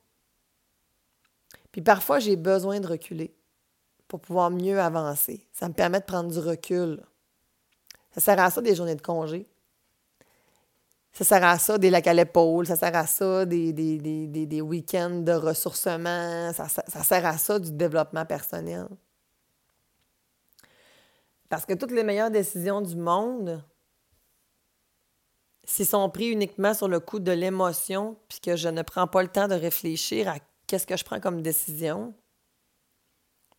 Puis 1.71 1.81
parfois, 1.81 2.19
j'ai 2.19 2.35
besoin 2.35 2.79
de 2.79 2.87
reculer 2.87 3.35
pour 4.07 4.19
pouvoir 4.19 4.49
mieux 4.49 4.79
avancer. 4.79 5.45
Ça 5.53 5.67
me 5.67 5.73
permet 5.73 5.99
de 5.99 6.05
prendre 6.05 6.31
du 6.31 6.39
recul. 6.39 7.03
Ça 8.11 8.21
sert 8.21 8.39
à 8.39 8.49
ça 8.49 8.61
des 8.61 8.75
journées 8.75 8.95
de 8.95 9.01
congé. 9.01 9.47
Ça 11.13 11.23
sert 11.23 11.43
à 11.43 11.57
ça 11.57 11.77
des 11.77 11.89
lacs 11.89 12.07
à 12.07 12.13
l'épaule, 12.13 12.67
ça 12.67 12.75
sert 12.75 12.95
à 12.95 13.07
ça 13.07 13.45
des, 13.45 13.73
des, 13.73 14.61
week-ends 14.61 15.21
de 15.21 15.31
ressourcement, 15.31 16.53
ça, 16.53 16.67
sert 16.67 17.25
à 17.25 17.39
ça 17.39 17.57
du 17.57 17.71
développement 17.71 18.23
personnel. 18.23 18.87
Parce 21.49 21.65
que 21.65 21.73
toutes 21.73 21.91
les 21.91 22.03
meilleures 22.03 22.29
décisions 22.29 22.81
du 22.81 22.95
monde, 22.95 23.63
s'ils 25.67 25.85
sont 25.85 26.09
prises 26.09 26.31
uniquement 26.31 26.73
sur 26.73 26.87
le 26.87 26.99
coup 26.99 27.19
de 27.19 27.31
l'émotion, 27.31 28.17
puis 28.27 28.39
que 28.39 28.55
je 28.55 28.69
ne 28.69 28.81
prends 28.81 29.05
pas 29.05 29.21
le 29.21 29.27
temps 29.27 29.47
de 29.47 29.53
réfléchir 29.53 30.27
à 30.27 30.37
qu'est-ce 30.65 30.87
que 30.87 30.97
je 30.97 31.03
prends 31.03 31.19
comme 31.19 31.43
décision, 31.43 32.15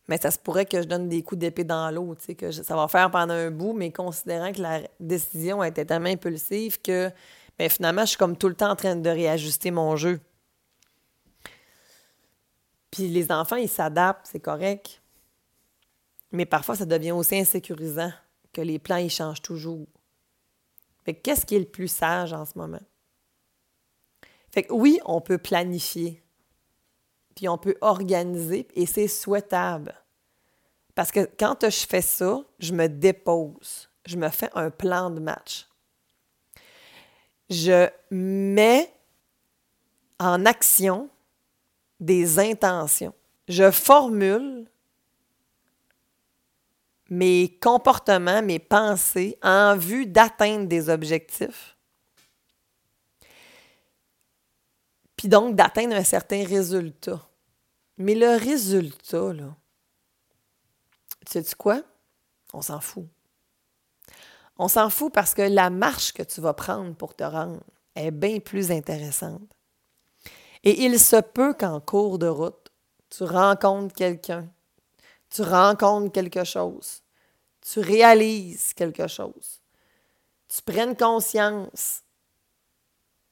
mais 0.09 0.17
ça 0.17 0.31
se 0.31 0.39
pourrait 0.39 0.67
que 0.67 0.83
je 0.83 0.89
donne 0.89 1.09
des 1.09 1.23
coups 1.23 1.39
d'épée 1.39 1.65
dans 1.65 1.91
l'eau, 1.91 2.17
que 2.37 2.51
ça 2.51 2.75
va 2.75 2.89
faire 2.89 3.11
pendant 3.11 3.35
un 3.35 3.51
bout, 3.51 3.75
mais 3.75 3.93
considérant 3.93 4.53
que 4.53 4.63
la 4.63 4.81
décision 4.99 5.63
été 5.63 5.85
tellement 5.85 6.09
impulsive 6.09 6.81
que 6.81 7.13
mais 7.59 7.69
finalement, 7.69 8.03
je 8.03 8.11
suis 8.11 8.17
comme 8.17 8.37
tout 8.37 8.49
le 8.49 8.55
temps 8.55 8.71
en 8.71 8.77
train 8.77 8.95
de 8.95 9.11
réajuster 9.11 9.71
mon 9.71 9.97
jeu. 9.97 10.21
Puis 12.91 13.09
les 13.09 13.31
enfants, 13.33 13.57
ils 13.57 13.69
s'adaptent, 13.69 14.29
c'est 14.31 14.41
correct. 14.41 15.03
Mais 16.31 16.47
parfois, 16.47 16.77
ça 16.77 16.87
devient 16.87 17.13
aussi 17.13 17.37
insécurisant 17.37 18.13
que 18.53 18.61
les 18.61 18.79
plans, 18.79 18.97
ils 18.97 19.11
changent 19.11 19.43
toujours. 19.43 19.87
Fait 21.09 21.15
qu'est-ce 21.15 21.47
qui 21.47 21.57
est 21.57 21.61
le 21.61 21.65
plus 21.65 21.89
sage 21.89 22.35
en 22.35 22.45
ce 22.45 22.53
moment? 22.57 22.83
Fait 24.51 24.65
que 24.65 24.75
oui, 24.75 25.01
on 25.07 25.23
peut 25.23 25.39
planifier, 25.39 26.23
puis 27.35 27.49
on 27.49 27.57
peut 27.57 27.77
organiser, 27.81 28.69
et 28.75 28.85
c'est 28.85 29.09
souhaitable. 29.09 29.95
Parce 30.95 31.11
que 31.11 31.29
quand 31.39 31.71
je 31.71 31.87
fais 31.87 32.03
ça, 32.03 32.43
je 32.59 32.75
me 32.75 32.89
dépose, 32.89 33.89
je 34.05 34.19
me 34.19 34.29
fais 34.29 34.51
un 34.55 34.71
plan 34.71 35.09
de 35.09 35.21
match 35.21 35.69
je 37.51 37.89
mets 38.11 38.93
en 40.19 40.45
action 40.45 41.09
des 42.01 42.39
intentions. 42.39 43.15
Je 43.49 43.71
formule 43.71 44.67
mes 47.09 47.59
comportements, 47.61 48.43
mes 48.43 48.59
pensées 48.59 49.39
en 49.43 49.77
vue 49.77 50.07
d'atteindre 50.07 50.67
des 50.67 50.89
objectifs. 50.91 51.77
Puis 55.17 55.29
donc 55.29 55.57
d'atteindre 55.57 55.97
un 55.97 56.05
certain 56.05 56.45
résultat. 56.45 57.21
Mais 57.97 58.15
le 58.15 58.37
résultat, 58.37 59.33
là, 59.33 59.57
tu 61.27 61.33
sais 61.33 61.43
-tu 61.43 61.57
quoi? 61.57 61.83
On 62.53 62.63
s'en 62.63 62.81
fout. 62.81 63.07
On 64.57 64.69
s'en 64.69 64.91
fout 64.91 65.13
parce 65.13 65.35
que 65.35 65.43
la 65.43 65.71
marche 65.71 66.13
que 66.13 66.23
tu 66.23 66.41
vas 66.41 66.55
prendre 66.55 66.95
pour 66.95 67.15
te 67.15 67.25
rendre 67.25 67.63
est 67.95 68.11
bien 68.11 68.39
plus 68.41 68.71
intéressante. 68.71 69.43
Et 70.65 70.85
il 70.85 70.99
se 70.99 71.21
peut 71.21 71.55
qu'en 71.55 71.81
cours 71.81 72.19
de 72.19 72.27
route, 72.27 72.73
tu 73.11 73.25
rencontres 73.25 73.95
quelqu'un, 73.95 74.49
tu 75.31 75.43
rencontres 75.43 76.13
quelque 76.13 76.45
chose, 76.45 77.03
tu 77.61 77.81
réalises 77.81 78.73
quelque 78.75 79.07
chose, 79.07 79.61
tu 80.49 80.63
prennes 80.63 80.97
conscience 80.97 82.03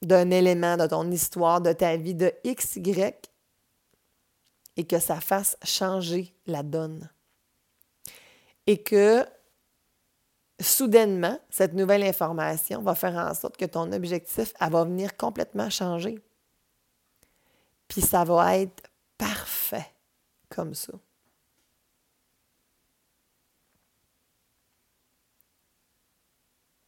d'un 0.01 0.29
élément 0.29 0.77
de 0.77 0.85
ton 0.85 1.09
histoire, 1.09 1.61
de 1.61 1.73
ta 1.73 1.97
vie, 1.97 2.13
de 2.13 2.31
X, 2.43 2.75
Y, 2.75 3.29
et 4.75 4.85
que 4.85 4.99
ça 4.99 5.19
fasse 5.19 5.57
changer 5.63 6.35
la 6.45 6.61
donne. 6.61 7.09
Et 8.67 8.83
que 8.83 9.25
soudainement, 10.59 11.39
cette 11.49 11.73
nouvelle 11.73 12.03
information 12.03 12.81
va 12.81 12.93
faire 12.95 13.15
en 13.15 13.33
sorte 13.33 13.57
que 13.57 13.65
ton 13.65 13.91
objectif 13.91 14.53
elle 14.59 14.71
va 14.71 14.83
venir 14.83 15.17
complètement 15.17 15.69
changer. 15.69 16.19
Puis 17.87 18.01
ça 18.01 18.23
va 18.23 18.57
être 18.57 18.83
parfait 19.17 19.91
comme 20.49 20.75
ça. 20.75 20.93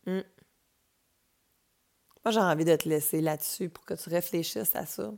Hmm. 0.10 0.24
Moi, 2.26 2.32
j'ai 2.32 2.39
envie 2.39 2.65
de 2.65 2.76
te 2.76 2.89
laisser 2.89 3.22
là-dessus 3.22 3.69
pour 3.69 3.86
que 3.86 3.93
tu 3.93 4.10
réfléchisses 4.10 4.76
à 4.76 4.86
ça. 4.88 5.13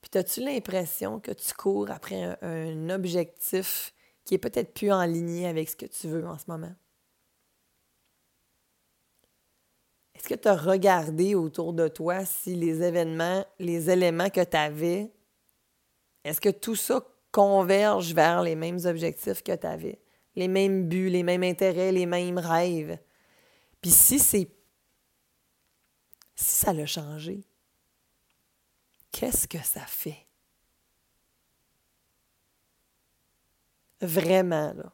Puis, 0.00 0.16
as-tu 0.18 0.40
l'impression 0.40 1.18
que 1.18 1.32
tu 1.32 1.52
cours 1.54 1.90
après 1.90 2.22
un, 2.22 2.38
un 2.42 2.90
objectif 2.90 3.92
qui 4.24 4.34
est 4.34 4.38
peut-être 4.38 4.72
plus 4.72 4.92
en 4.92 5.04
ligne 5.04 5.46
avec 5.46 5.68
ce 5.68 5.76
que 5.76 5.86
tu 5.86 6.06
veux 6.06 6.24
en 6.26 6.38
ce 6.38 6.44
moment? 6.46 6.72
Est-ce 10.14 10.28
que 10.28 10.34
tu 10.34 10.48
as 10.48 10.56
regardé 10.56 11.34
autour 11.34 11.72
de 11.72 11.88
toi 11.88 12.24
si 12.24 12.54
les 12.54 12.82
événements, 12.82 13.44
les 13.58 13.90
éléments 13.90 14.30
que 14.30 14.44
tu 14.44 14.56
avais, 14.56 15.10
est-ce 16.22 16.40
que 16.40 16.50
tout 16.50 16.76
ça 16.76 17.04
converge 17.32 18.14
vers 18.14 18.40
les 18.42 18.54
mêmes 18.54 18.78
objectifs 18.84 19.42
que 19.42 19.54
tu 19.56 19.66
avais? 19.66 20.00
Les 20.36 20.48
mêmes 20.48 20.88
buts, 20.88 21.10
les 21.10 21.24
mêmes 21.24 21.42
intérêts, 21.42 21.92
les 21.92 22.06
mêmes 22.06 22.38
rêves? 22.38 22.98
Puis 23.84 23.90
si 23.90 24.18
c'est. 24.18 24.48
Si 26.34 26.52
ça 26.64 26.72
l'a 26.72 26.86
changé, 26.86 27.44
qu'est-ce 29.12 29.46
que 29.46 29.62
ça 29.62 29.82
fait? 29.82 30.26
Vraiment, 34.00 34.72
là. 34.72 34.90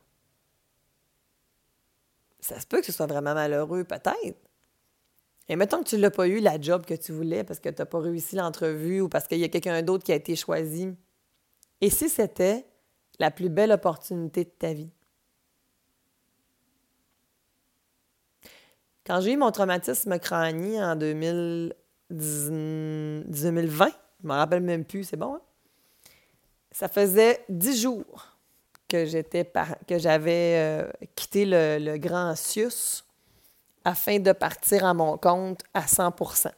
Ça 2.40 2.58
se 2.58 2.66
peut 2.66 2.80
que 2.80 2.86
ce 2.86 2.90
soit 2.90 3.06
vraiment 3.06 3.34
malheureux, 3.34 3.84
peut-être. 3.84 4.40
Et 5.46 5.54
mettons 5.54 5.84
que 5.84 5.88
tu 5.90 5.96
l'as 5.96 6.10
pas 6.10 6.26
eu, 6.26 6.40
la 6.40 6.60
job 6.60 6.84
que 6.84 6.94
tu 6.94 7.12
voulais, 7.12 7.44
parce 7.44 7.60
que 7.60 7.68
tu 7.68 7.80
n'as 7.80 7.86
pas 7.86 8.00
réussi 8.00 8.34
l'entrevue 8.34 9.02
ou 9.02 9.08
parce 9.08 9.28
qu'il 9.28 9.38
y 9.38 9.44
a 9.44 9.48
quelqu'un 9.48 9.80
d'autre 9.82 10.02
qui 10.02 10.10
a 10.10 10.16
été 10.16 10.34
choisi. 10.34 10.88
Et 11.80 11.90
si 11.90 12.08
c'était 12.08 12.66
la 13.20 13.30
plus 13.30 13.50
belle 13.50 13.70
opportunité 13.70 14.42
de 14.42 14.50
ta 14.50 14.72
vie? 14.72 14.90
Quand 19.06 19.20
j'ai 19.20 19.32
eu 19.32 19.36
mon 19.36 19.50
traumatisme 19.50 20.18
crânien 20.18 20.92
en 20.92 20.96
2020, 20.96 21.74
je 22.10 22.50
me 24.26 24.32
rappelle 24.32 24.62
même 24.62 24.84
plus, 24.84 25.04
c'est 25.04 25.16
bon, 25.16 25.34
hein? 25.34 25.40
ça 26.72 26.88
faisait 26.88 27.44
dix 27.48 27.80
jours 27.80 28.26
que 28.88 29.06
j'étais 29.06 29.50
que 29.86 29.98
j'avais 29.98 30.56
euh, 30.56 30.90
quitté 31.14 31.44
le, 31.46 31.96
Grand 31.96 32.34
Sius 32.34 33.04
afin 33.84 34.18
de 34.18 34.32
partir 34.32 34.84
à 34.84 34.94
mon 34.94 35.16
compte 35.16 35.62
à 35.74 35.82
100% 35.82 36.50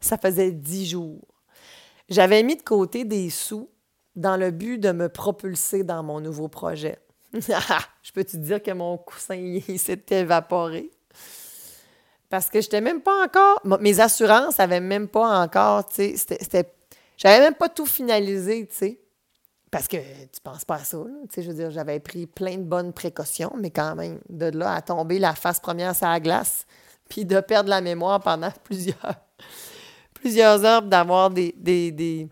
Ça 0.00 0.18
faisait 0.18 0.52
dix 0.52 0.86
jours. 0.86 1.22
J'avais 2.08 2.42
mis 2.42 2.56
de 2.56 2.62
côté 2.62 3.04
des 3.04 3.30
sous 3.30 3.70
dans 4.14 4.36
le 4.36 4.50
but 4.50 4.78
de 4.78 4.92
me 4.92 5.08
propulser 5.08 5.84
dans 5.84 6.02
mon 6.02 6.20
nouveau 6.20 6.48
projet. 6.48 6.98
Je 7.32 8.12
peux 8.12 8.24
te 8.24 8.36
dire 8.36 8.62
que 8.62 8.70
mon 8.72 8.98
coussin 8.98 9.58
s'est 9.76 10.04
évaporé? 10.10 10.90
Parce 12.34 12.50
que 12.50 12.60
j'étais 12.60 12.80
même 12.80 13.00
pas 13.00 13.24
encore. 13.24 13.60
Mes 13.78 14.00
assurances 14.00 14.58
n'avaient 14.58 14.80
même 14.80 15.06
pas 15.06 15.40
encore, 15.40 15.86
tu 15.86 16.16
sais. 16.16 16.74
J'avais 17.16 17.38
même 17.38 17.54
pas 17.54 17.68
tout 17.68 17.86
finalisé, 17.86 18.66
tu 18.66 18.74
sais. 18.74 19.00
Parce 19.70 19.86
que 19.86 19.98
tu 19.98 20.40
penses 20.42 20.64
pas 20.64 20.74
à 20.74 20.84
ça, 20.84 20.98
tu 20.98 21.32
sais, 21.32 21.42
je 21.44 21.48
veux 21.50 21.54
dire, 21.54 21.70
j'avais 21.70 22.00
pris 22.00 22.26
plein 22.26 22.56
de 22.56 22.64
bonnes 22.64 22.92
précautions, 22.92 23.52
mais 23.56 23.70
quand 23.70 23.94
même, 23.94 24.18
de 24.28 24.46
là 24.46 24.74
à 24.74 24.82
tomber 24.82 25.20
la 25.20 25.36
face 25.36 25.60
première 25.60 25.94
sur 25.94 26.08
la 26.08 26.18
glace, 26.18 26.66
puis 27.08 27.24
de 27.24 27.38
perdre 27.38 27.70
la 27.70 27.80
mémoire 27.80 28.18
pendant 28.18 28.50
plusieurs, 28.64 29.14
plusieurs 30.14 30.64
heures, 30.64 30.82
d'avoir 30.82 31.30
des, 31.30 31.54
des, 31.56 31.92
des, 31.92 32.28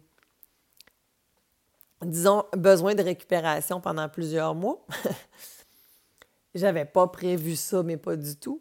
disons, 2.03 2.43
besoin 2.57 2.97
de 2.97 3.05
récupération 3.05 3.81
pendant 3.81 4.09
plusieurs 4.09 4.57
mois. 4.57 4.85
J'avais 6.57 6.87
pas 6.87 7.07
prévu 7.07 7.55
ça, 7.55 7.85
mais 7.85 7.99
pas 7.99 8.17
du 8.17 8.35
tout. 8.35 8.61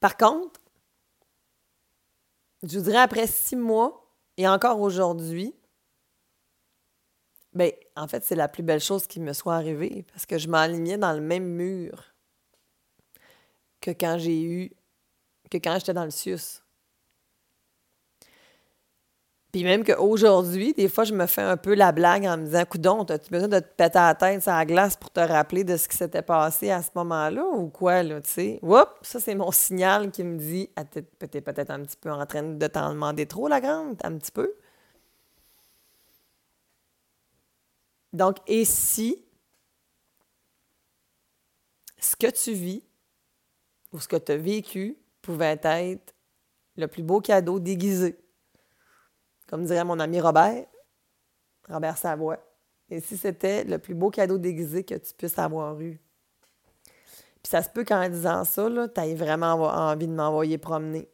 Par 0.00 0.16
contre, 0.16 0.60
je 2.62 2.78
vous 2.78 2.84
dirais 2.84 2.98
après 2.98 3.26
six 3.26 3.56
mois 3.56 4.14
et 4.36 4.48
encore 4.48 4.80
aujourd'hui, 4.80 5.54
ben, 7.52 7.72
en 7.96 8.06
fait, 8.06 8.22
c'est 8.22 8.34
la 8.34 8.48
plus 8.48 8.62
belle 8.62 8.80
chose 8.80 9.06
qui 9.06 9.18
me 9.18 9.32
soit 9.32 9.54
arrivée 9.54 10.04
parce 10.12 10.26
que 10.26 10.36
je 10.36 10.48
m'alignais 10.48 10.98
dans 10.98 11.14
le 11.14 11.22
même 11.22 11.46
mur 11.46 12.14
que 13.80 13.90
quand 13.92 14.18
j'ai 14.18 14.42
eu, 14.42 14.72
que 15.50 15.56
quand 15.56 15.78
j'étais 15.78 15.94
dans 15.94 16.04
le 16.04 16.10
SUS. 16.10 16.62
Puis 19.56 19.64
même 19.64 19.84
qu'aujourd'hui, 19.84 20.74
des 20.74 20.86
fois, 20.86 21.04
je 21.04 21.14
me 21.14 21.24
fais 21.24 21.40
un 21.40 21.56
peu 21.56 21.74
la 21.74 21.90
blague 21.90 22.26
en 22.26 22.36
me 22.36 22.44
disant 22.44 22.66
Coudon, 22.66 23.04
as-tu 23.04 23.30
besoin 23.30 23.48
de 23.48 23.58
te 23.58 23.64
péter 23.64 23.98
la 23.98 24.14
tête 24.14 24.42
sur 24.42 24.52
la 24.52 24.66
glace 24.66 24.98
pour 24.98 25.10
te 25.10 25.20
rappeler 25.20 25.64
de 25.64 25.78
ce 25.78 25.88
qui 25.88 25.96
s'était 25.96 26.20
passé 26.20 26.70
à 26.70 26.82
ce 26.82 26.90
moment-là 26.94 27.42
ou 27.42 27.70
quoi, 27.70 28.02
là, 28.02 28.20
tu 28.20 28.28
sais? 28.28 28.58
Oups, 28.60 28.84
ça, 29.00 29.18
c'est 29.18 29.34
mon 29.34 29.50
signal 29.50 30.10
qui 30.10 30.24
me 30.24 30.36
dit 30.36 30.68
ah, 30.76 30.84
T'es 30.84 31.00
peut-être 31.40 31.70
un 31.70 31.80
petit 31.80 31.96
peu 31.96 32.12
en 32.12 32.26
train 32.26 32.42
de 32.42 32.66
t'en 32.66 32.90
demander 32.90 33.24
trop, 33.24 33.48
la 33.48 33.62
grande, 33.62 33.96
un 34.04 34.18
petit 34.18 34.30
peu. 34.30 34.52
Donc, 38.12 38.36
et 38.46 38.66
si 38.66 39.24
ce 41.98 42.14
que 42.14 42.30
tu 42.30 42.52
vis 42.52 42.82
ou 43.94 44.00
ce 44.00 44.06
que 44.06 44.16
tu 44.16 44.32
as 44.32 44.36
vécu 44.36 44.98
pouvait 45.22 45.58
être 45.62 46.14
le 46.76 46.88
plus 46.88 47.02
beau 47.02 47.22
cadeau 47.22 47.58
déguisé? 47.58 48.18
Comme 49.48 49.64
dirait 49.64 49.84
mon 49.84 50.00
ami 50.00 50.20
Robert, 50.20 50.64
Robert 51.68 51.98
Savoie. 51.98 52.38
Et 52.88 53.00
si 53.00 53.16
c'était 53.16 53.64
le 53.64 53.78
plus 53.78 53.94
beau 53.94 54.10
cadeau 54.10 54.38
déguisé 54.38 54.84
que 54.84 54.94
tu 54.94 55.12
puisses 55.14 55.38
avoir 55.38 55.80
eu? 55.80 56.00
Puis 57.42 57.50
ça 57.50 57.62
se 57.62 57.68
peut 57.68 57.84
qu'en 57.84 58.08
disant 58.08 58.44
ça, 58.44 58.68
tu 58.92 59.00
aies 59.00 59.14
vraiment 59.14 59.54
envie 59.54 60.06
de 60.06 60.12
m'envoyer 60.12 60.58
promener. 60.58 61.08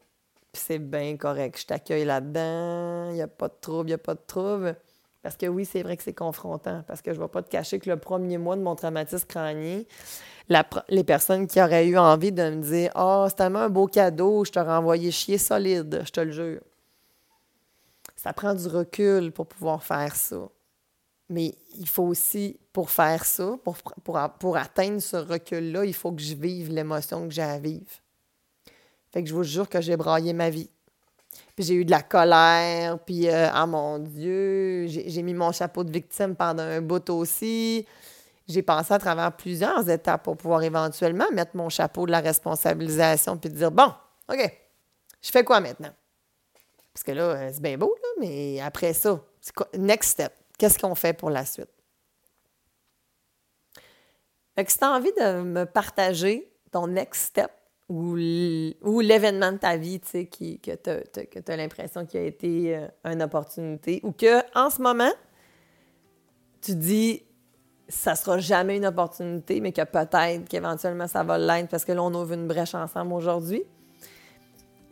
Puis 0.53 0.63
c'est 0.67 0.79
bien 0.79 1.17
correct. 1.17 1.61
Je 1.61 1.67
t'accueille 1.67 2.05
là-dedans. 2.05 3.11
Il 3.11 3.15
n'y 3.15 3.23
a 3.23 3.29
pas 3.29 3.49
de 3.49 3.55
trouble, 3.61 3.89
il 3.89 3.93
n'y 3.93 3.95
a 3.95 3.99
pas 3.99 4.15
de 4.15 4.23
trouble. 4.27 4.77
Parce 5.23 5.37
que 5.37 5.47
oui, 5.47 5.65
c'est 5.65 5.83
vrai 5.83 5.97
que 5.97 6.03
c'est 6.03 6.15
confrontant. 6.15 6.83
Parce 6.87 7.01
que 7.01 7.13
je 7.13 7.19
ne 7.19 7.25
vais 7.25 7.29
pas 7.29 7.43
te 7.43 7.49
cacher 7.49 7.79
que 7.79 7.89
le 7.89 7.97
premier 7.97 8.39
mois 8.39 8.57
de 8.57 8.63
mon 8.63 8.75
traumatisme 8.75 9.27
crânien, 9.27 9.83
les 10.89 11.05
personnes 11.05 11.47
qui 11.47 11.63
auraient 11.63 11.87
eu 11.87 11.97
envie 11.97 12.33
de 12.33 12.43
me 12.43 12.63
dire 12.63 12.91
Ah, 12.95 13.25
oh, 13.25 13.29
c'est 13.29 13.37
tellement 13.37 13.61
un 13.61 13.69
beau 13.71 13.87
cadeau, 13.87 14.45
je 14.45 14.53
t'aurais 14.53 14.73
envoyé 14.73 15.11
chier 15.11 15.39
solide, 15.39 16.03
je 16.05 16.11
te 16.11 16.21
le 16.21 16.33
jure. 16.33 16.61
Ça 18.23 18.33
prend 18.33 18.55
du 18.55 18.69
recul 18.69 19.33
pour 19.33 19.49
pouvoir 19.49 19.83
faire 19.83 20.15
ça. 20.15 20.49
Mais 21.29 21.57
il 21.77 21.89
faut 21.89 22.05
aussi, 22.05 22.57
pour 22.73 22.89
faire 22.89 23.25
ça, 23.25 23.57
pour, 23.65 23.77
pour, 24.39 24.57
atteindre 24.57 25.01
ce 25.01 25.17
recul-là, 25.17 25.85
il 25.85 25.93
faut 25.93 26.13
que 26.13 26.23
je 26.23 26.37
vive 26.37 26.71
l'émotion 26.71 27.27
que 27.27 27.35
j'ai 27.35 27.43
à 27.43 27.59
vivre. 27.59 27.91
Fait 29.11 29.25
que 29.25 29.29
je 29.29 29.35
vous 29.35 29.43
jure 29.43 29.69
que 29.69 29.81
j'ai 29.81 29.97
braillé 29.97 30.35
ma 30.35 30.51
vie. 30.51 30.71
Puis 31.57 31.65
j'ai 31.65 31.75
eu 31.75 31.85
de 31.85 31.91
la 31.91 32.03
colère, 32.03 33.01
puis 33.01 33.29
euh, 33.29 33.49
ah 33.53 33.67
mon 33.67 33.99
Dieu, 33.99 34.87
j'ai 34.87 35.23
mis 35.23 35.35
mon 35.35 35.51
chapeau 35.51 35.83
de 35.83 35.91
victime 35.91 36.37
pendant 36.37 36.63
un 36.63 36.81
bout 36.81 37.11
aussi. 37.11 37.85
J'ai 38.47 38.63
passé 38.63 38.95
à 38.95 39.01
travers 39.01 39.33
plusieurs 39.33 39.91
étapes 39.91 40.23
pour 40.23 40.37
pouvoir 40.37 40.63
éventuellement 40.63 41.29
mettre 41.33 41.57
mon 41.57 41.69
chapeau 41.69 42.07
de 42.07 42.13
la 42.13 42.21
responsabilisation 42.21 43.37
puis 43.37 43.51
dire 43.51 43.73
bon, 43.73 43.93
OK, 44.31 44.59
je 45.21 45.31
fais 45.33 45.43
quoi 45.43 45.59
maintenant? 45.59 45.93
Parce 46.95 47.05
que 47.05 47.13
là, 47.13 47.23
euh, 47.23 47.51
c'est 47.53 47.63
bien 47.63 47.79
beau, 47.79 47.95
là, 48.03 48.09
mais 48.21 48.61
après 48.61 48.93
ça, 48.93 49.21
next 49.77 50.11
step, 50.11 50.33
qu'est-ce 50.59 50.79
qu'on 50.79 50.95
fait 50.95 51.13
pour 51.13 51.31
la 51.31 51.45
suite? 51.45 51.71
Si 54.59 54.79
tu 54.79 54.85
as 54.85 54.91
envie 54.91 55.13
de 55.13 55.43
me 55.43 55.65
partager 55.65 56.53
ton 56.71 56.87
next 56.87 57.29
step 57.29 57.51
ou 57.89 58.15
l'événement 58.15 59.53
de 59.53 59.59
ta 59.59 59.77
vie 59.77 60.01
tu 60.01 60.09
sais, 60.09 60.27
que 60.27 60.75
tu 60.75 61.53
as, 61.53 61.57
l'impression 61.57 62.07
qu'il 62.07 62.21
a 62.21 62.25
été 62.25 62.77
euh, 62.77 62.87
une 63.05 63.23
opportunité 63.23 64.01
ou 64.03 64.13
que 64.13 64.41
en 64.57 64.71
ce 64.71 64.81
moment, 64.81 65.13
tu 66.63 66.75
dis 66.75 67.23
ça 67.89 68.15
sera 68.15 68.39
jamais 68.39 68.77
une 68.79 68.87
opportunité, 68.87 69.61
mais 69.61 69.73
que 69.73 69.83
peut-être 69.83 70.49
qu'éventuellement 70.49 71.07
ça 71.07 71.23
va 71.23 71.37
l'être 71.37 71.69
parce 71.69 71.85
que 71.85 71.93
là, 71.93 72.03
on 72.03 72.15
ouvre 72.15 72.33
une 72.33 72.47
brèche 72.47 72.75
ensemble 72.75 73.13
aujourd'hui. 73.13 73.63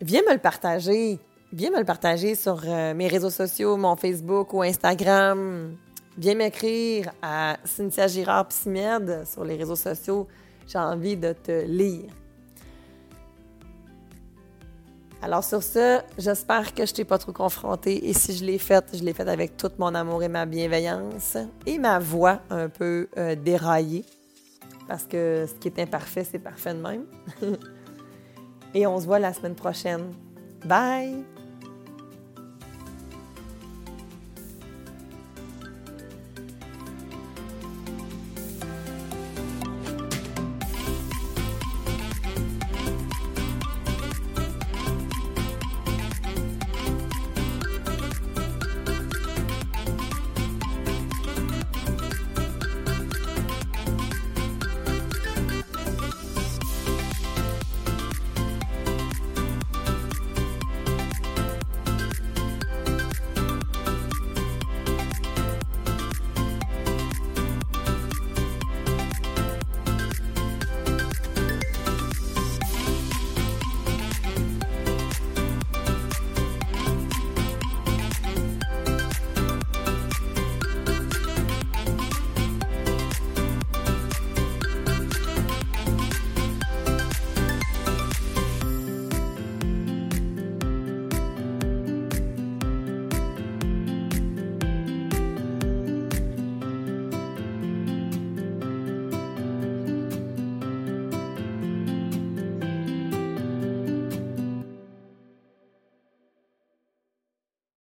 Viens 0.02 0.22
me 0.28 0.34
le 0.34 0.38
partager 0.40 1.18
viens 1.52 1.70
me 1.70 1.78
le 1.78 1.84
partager 1.84 2.34
sur 2.34 2.60
euh, 2.64 2.94
mes 2.94 3.08
réseaux 3.08 3.30
sociaux, 3.30 3.76
mon 3.76 3.96
Facebook 3.96 4.52
ou 4.52 4.62
Instagram. 4.62 5.76
Viens 6.18 6.34
m'écrire 6.34 7.12
à 7.22 7.56
Cynthia 7.64 8.06
Girard 8.06 8.48
Psymed 8.48 9.24
sur 9.26 9.44
les 9.44 9.56
réseaux 9.56 9.76
sociaux. 9.76 10.28
J'ai 10.66 10.78
envie 10.78 11.16
de 11.16 11.32
te 11.32 11.64
lire. 11.64 12.10
Alors 15.22 15.44
sur 15.44 15.62
ce, 15.62 16.00
j'espère 16.16 16.74
que 16.74 16.86
je 16.86 16.94
t'ai 16.94 17.04
pas 17.04 17.18
trop 17.18 17.32
confrontée 17.32 18.08
et 18.08 18.14
si 18.14 18.34
je 18.34 18.44
l'ai 18.44 18.58
faite, 18.58 18.86
je 18.94 19.04
l'ai 19.04 19.12
faite 19.12 19.28
avec 19.28 19.56
tout 19.56 19.70
mon 19.78 19.94
amour 19.94 20.22
et 20.22 20.28
ma 20.28 20.46
bienveillance 20.46 21.36
et 21.66 21.78
ma 21.78 21.98
voix 21.98 22.40
un 22.48 22.70
peu 22.70 23.08
euh, 23.18 23.34
déraillée 23.34 24.06
parce 24.88 25.04
que 25.04 25.46
ce 25.46 25.54
qui 25.54 25.68
est 25.68 25.78
imparfait, 25.78 26.24
c'est 26.24 26.38
parfait 26.38 26.74
de 26.74 26.80
même. 26.80 27.04
et 28.74 28.86
on 28.86 28.98
se 28.98 29.04
voit 29.04 29.18
la 29.18 29.32
semaine 29.32 29.54
prochaine. 29.54 30.12
Bye! 30.64 31.39